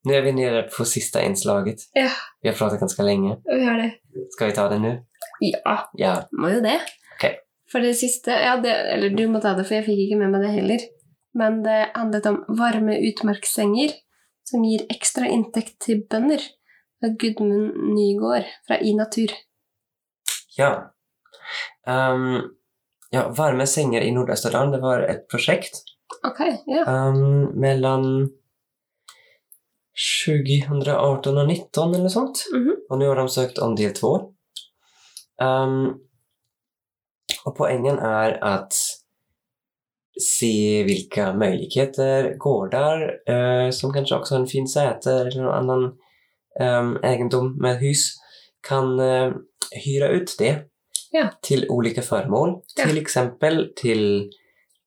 [0.05, 1.76] Nu är vi nere på sista inslaget.
[1.92, 2.11] Ja.
[2.42, 3.36] Vi har pratat ganska länge.
[3.44, 3.92] Vi har det.
[4.30, 5.03] Ska vi ta det nu?
[5.40, 6.28] Ja, Ja.
[6.32, 6.80] må jo det.
[7.16, 7.34] Okay.
[7.72, 10.32] For det siste ja, det, Eller du må ta det, for jeg fikk ikke med
[10.34, 10.80] meg det heller.
[11.38, 13.94] Men det handlet om varme utmarkssenger
[14.44, 16.42] som gir ekstra inntekt til bønder.
[17.05, 19.32] Av Gudmund Nygård fra I Natur.
[20.59, 20.72] Ja.
[21.86, 22.53] Um,
[23.11, 25.82] ja, Varme senger i Nordösterland, det var et projekt
[26.26, 27.08] Ok, yeah.
[27.08, 28.30] um, mellan
[30.26, 32.44] 2018 och 2019 eller sånt.
[32.54, 32.76] Mhm.
[32.88, 34.20] Och nu har de sökt om del två.
[35.42, 35.98] Um,
[37.44, 38.74] och poängen är att
[40.20, 45.94] se vilka möjligheter gårdar eh, som kanske också har en fin säte eller någon annan
[46.60, 48.14] ehm, egendom med hus
[48.68, 49.32] kan eh,
[49.84, 50.62] hyra ut det
[51.14, 51.30] yeah.
[51.42, 52.48] till olika föremål.
[52.78, 52.90] Yeah.
[52.90, 54.30] Till exempel till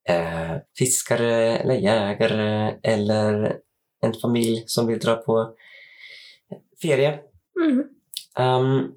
[0.10, 3.60] eh, fiskere eller jegere eller
[4.02, 5.54] en familj som vill dra på
[6.82, 7.20] ferie.
[7.62, 7.84] Mm.
[8.40, 8.96] Um,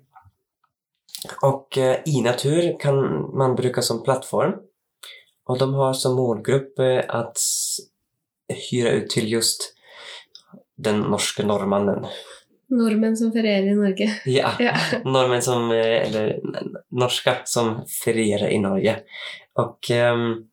[1.42, 2.96] och eh, i natur kan
[3.36, 4.52] man bruka som plattform.
[5.44, 7.38] och de har som målgrupp eh, att
[8.70, 9.74] hyra ut till just
[10.76, 12.06] den norske norrmannen.
[12.70, 14.20] Nordmenn som ferierer i Norge.
[14.24, 14.74] Ja, Ja.
[15.04, 16.40] Nordmenn som, eh, eller
[16.88, 19.00] norska som ferierer i Norge.
[19.54, 20.48] Og ehm,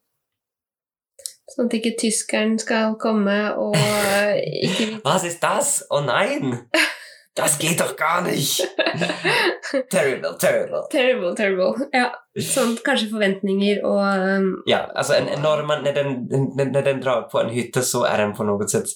[1.53, 5.79] Sånn at ikke tyskeren skal komme og eh, ikke vite was ist das?
[5.89, 6.69] Oh nein!
[7.35, 8.63] Das geht doch gar nicht!
[9.91, 10.85] Terrible, terrible.
[10.89, 11.89] Terrible, terrible.
[11.91, 12.13] Ja.
[12.39, 16.13] Sånn kanskje forventninger og um, Ja, altså en, når, man, når, den,
[16.55, 18.93] när, när den drar på en hytte så er den på noe sett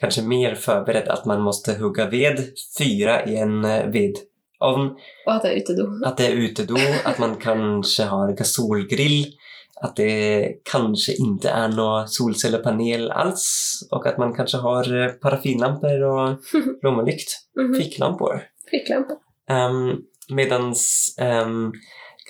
[0.00, 2.42] kanskje mer forberedt at man måtte hugge ved,
[2.76, 4.92] fyre i en eh, vedovn,
[5.26, 5.86] Og at det er utedo.
[6.06, 9.32] At det er utedo, at man kanskje har gasolgrill,
[9.80, 16.02] att det kanske inte är noe solcellepanel alls och att man kanske har eh, paraffinlampor
[16.02, 16.38] och
[16.80, 17.74] blommelykt, Mhm.
[17.74, 18.42] ficklampor.
[18.70, 19.14] Fikklampe.
[19.50, 20.02] Um,
[20.36, 21.72] medans um,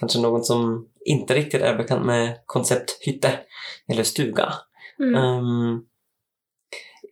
[0.00, 3.38] kanske någon som inte riktigt är bekant med koncept hytte
[3.92, 4.52] eller stuga
[5.00, 5.14] Mm.
[5.24, 5.84] um,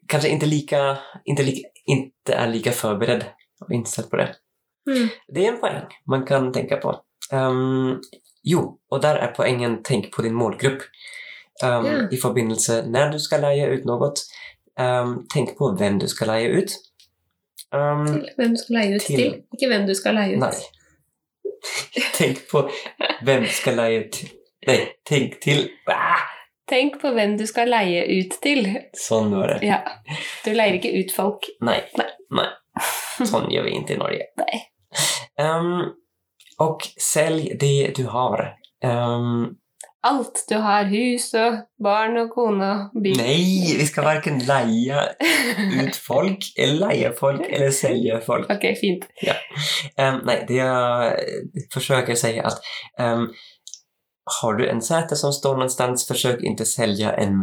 [0.08, 3.24] kanske inte lika, inte, lika, inte är lika förberedd
[3.60, 4.34] och inställd på det.
[4.90, 5.08] Mm.
[5.28, 7.00] Det är en poäng man kan tänka på.
[7.32, 8.00] Ehm,
[8.46, 10.82] jo, og der er poenget 'tenk på din målgrupp.
[11.64, 12.08] Um, yeah.
[12.12, 14.10] I forbindelse når du skal leie ut noe,
[14.80, 16.72] um, tenk på hvem du skal leie ut.
[17.72, 19.42] Um, Til hvem du skal leie ut Til- til.
[19.52, 20.40] Ikke hvem du skal leie ut.
[20.40, 20.52] Nei.
[22.14, 22.62] Tenk på
[23.24, 24.24] hvem du skal leie ut
[24.66, 26.22] Nei, tenk til Ah!
[26.68, 28.64] Tenk på hvem du skal leie ut til.
[28.98, 29.60] Sånn var det.
[29.68, 29.76] Ja.
[30.44, 31.46] Du leier ikke ut folk.
[31.62, 31.78] Nei.
[31.96, 32.08] Nei.
[32.34, 32.48] Nei.
[33.22, 34.26] Sånn gjør vi ikke i Norge.
[34.40, 34.58] Nei.
[35.38, 35.92] Ehm,
[36.58, 36.78] och
[37.12, 38.54] sälj det du har.
[38.84, 39.56] Um,
[40.06, 40.84] Alt du har.
[40.84, 43.16] Hus og barn og kone og bil.
[43.18, 45.02] Nei, vi skal varken leie
[45.80, 48.50] ut folk, eller leie folk, eller selge folk.
[48.52, 49.08] Ok, fint.
[49.24, 49.34] Ja.
[49.98, 51.16] Um, nei, det jag
[51.74, 52.60] försöker säga at
[53.00, 53.32] um,
[54.40, 57.42] har du en sete som står noe sted, forsøk ikke å selge en,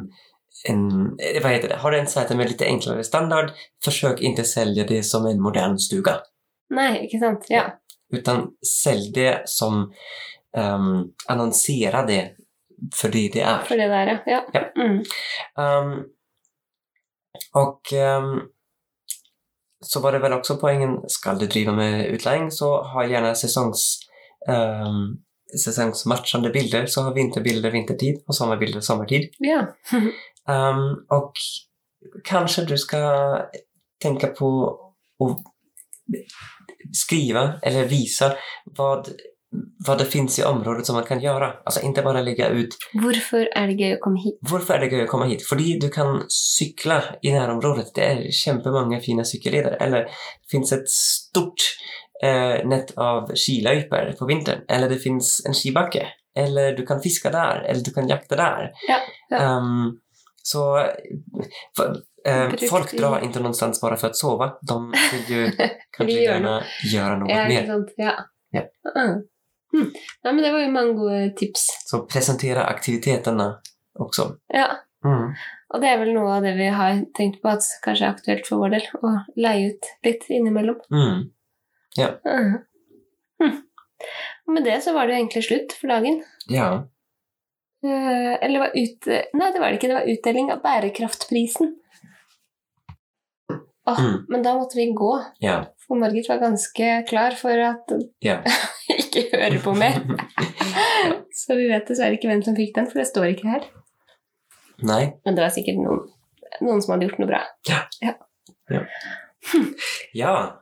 [0.69, 0.81] en
[1.17, 3.53] hva heter det, har du en sete med litt enklere standard,
[3.83, 6.21] forsøk ikke å selge det som en modern stuga.
[6.73, 7.47] Nei, ikke sant?
[7.51, 7.69] Ja.
[8.13, 8.49] Utan
[8.83, 9.93] sälj det som,
[10.57, 12.31] um, annonsera det
[12.95, 13.63] för det det är.
[13.63, 14.17] For det er ja.
[14.25, 14.41] ja.
[14.53, 14.83] Ja.
[14.83, 15.03] Mm.
[15.57, 16.05] Um,
[17.53, 18.41] och um,
[19.79, 23.99] så var det väl också poängen, ska du driva med utläggning så ha gärna säsongs,
[24.49, 25.23] um,
[25.65, 26.85] säsongsmatchande bilder.
[26.85, 29.29] Så har vinterbilder vintertid och sommarbilder sommartid.
[29.37, 29.67] ja.
[30.47, 31.33] um, och
[32.23, 33.37] kanske du ska
[34.01, 34.79] tänka på
[35.19, 35.37] att
[36.93, 38.33] skriva eller visa
[38.77, 39.09] vad,
[39.87, 41.53] vad det finns i området som man kan göra.
[41.65, 44.39] Alltså inte bara lägga ut Hvorfor er det gøy å komme hit?
[44.49, 45.45] Hvorfor er det gøy å komme hit?
[45.47, 47.91] Fordi du kan sykle i nærområdet.
[47.95, 49.77] Det er kjempemange fine sykkelleder.
[49.81, 51.67] Eller det finnes et stort
[52.23, 54.65] eh, nett av skiløyper på vinteren.
[54.69, 56.07] Eller det finnes en skibakke.
[56.35, 57.65] Eller du kan fiske der.
[57.67, 58.71] Eller du kan jakte der.
[58.89, 59.43] Ja, ja.
[59.57, 59.99] Um,
[60.43, 60.63] så
[61.77, 64.57] for, eh, folk i- drar inte någonstans bara för att sova.
[64.61, 65.51] De vill ju
[65.97, 66.63] kanske göra gärna
[66.93, 67.65] göra något Ja, mer.
[67.65, 67.93] sant?
[67.97, 68.11] Ja.
[68.51, 68.61] Ja.
[68.95, 69.13] Ah.
[69.73, 69.91] Hm.
[70.23, 71.65] Nei, men det var jo mange gode tips.
[71.85, 73.59] Så presentera aktiviteterna
[73.99, 74.35] också.
[74.53, 74.67] Ja.
[75.05, 75.33] Mm.
[75.73, 78.45] Og det er vel noe av det vi har tenkt på at kanskje er aktuelt
[78.47, 80.77] for vår del, å leie ut litt innimellom.
[80.93, 81.23] Mm.
[81.99, 82.53] Ah.
[83.43, 83.57] Hm.
[84.47, 86.21] Og med det så var det jo egentlig slutt for dagen.
[86.53, 86.69] Ja.
[87.83, 89.07] Eh, eller var ut...
[89.33, 89.89] Nei, det var det ikke.
[89.91, 91.73] Det var utdeling av bærekraftprisen.
[93.87, 94.25] Åh, Mm.
[94.29, 95.11] Men da måtte vi gå,
[95.43, 95.65] Yeah.
[95.87, 97.91] for Margit var ganske klar for at
[98.23, 98.43] yeah.
[98.99, 99.99] ikke høre på mer.
[101.43, 103.65] Så vi vet dessverre ikke hvem som fikk den, for det står ikke her.
[104.83, 105.13] Nei.
[105.25, 106.05] Men det var sikkert noen,
[106.61, 107.41] noen som hadde gjort noe bra.
[107.67, 107.83] Ja.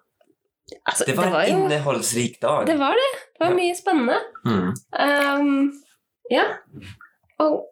[0.88, 2.66] Altså, Det var en jo innehållsrik dag.
[2.66, 3.10] Det var det.
[3.36, 3.56] Det var Ja.
[3.58, 4.18] mye spennende.
[4.46, 4.70] Mm.
[4.98, 5.74] Um,
[6.32, 6.46] ja.
[7.40, 7.68] Og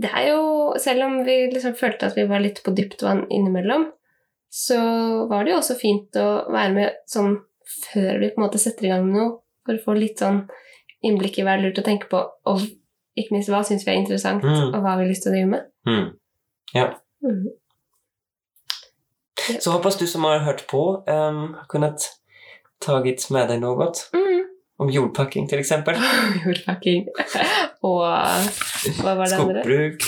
[0.00, 3.26] det er jo Selv om vi liksom følte at vi var litt på dypt vann
[3.30, 3.90] innimellom,
[4.54, 4.78] så
[5.30, 7.32] var det jo også fint å være med sånn
[7.88, 9.32] før vi på en måte setter i gang med noe,
[9.66, 10.44] for å få litt sånn
[11.04, 12.20] innblikk i hva det er lurt å tenke på,
[12.50, 12.62] og
[13.18, 14.70] ikke minst hva syns vi er interessant, Mm.
[14.74, 15.62] og hva vi har lyst til å drive med.
[15.88, 16.06] Mm.
[17.24, 17.48] Mm.
[19.60, 22.06] Så hoppas du som har hørt på um, har kunnet
[22.80, 24.44] taget med deg noe Mm.
[24.78, 25.94] Om jordpakking, til eksempel.
[26.44, 27.06] Jordpakking.
[27.82, 29.62] og hva var det andre?
[29.62, 30.02] Skogsbruk,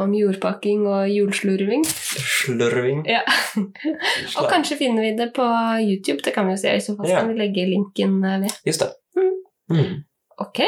[0.00, 1.84] Om jordpakking og jordslurving.
[1.84, 3.02] slurving.
[3.08, 3.20] Ja.
[4.40, 5.46] Og kanskje finner vi det på
[5.84, 6.22] YouTube.
[6.24, 6.74] Det kan vi jo se.
[6.76, 7.20] I så fall Ja.
[7.20, 8.54] kan vi legge linken eh, ved.
[8.66, 8.90] Just det.
[9.16, 9.34] Mm.
[9.76, 9.98] Mm.
[10.40, 10.62] Ok.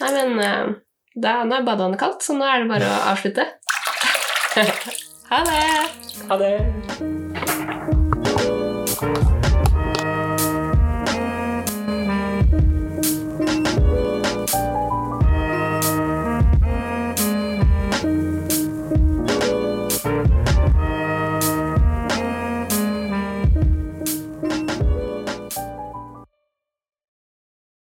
[0.00, 0.74] Nei, men eh,
[1.20, 3.48] da, nå er badevannet kaldt, så nå er det bare å avslutte.
[5.30, 5.64] ha det!
[6.28, 7.19] Ha det!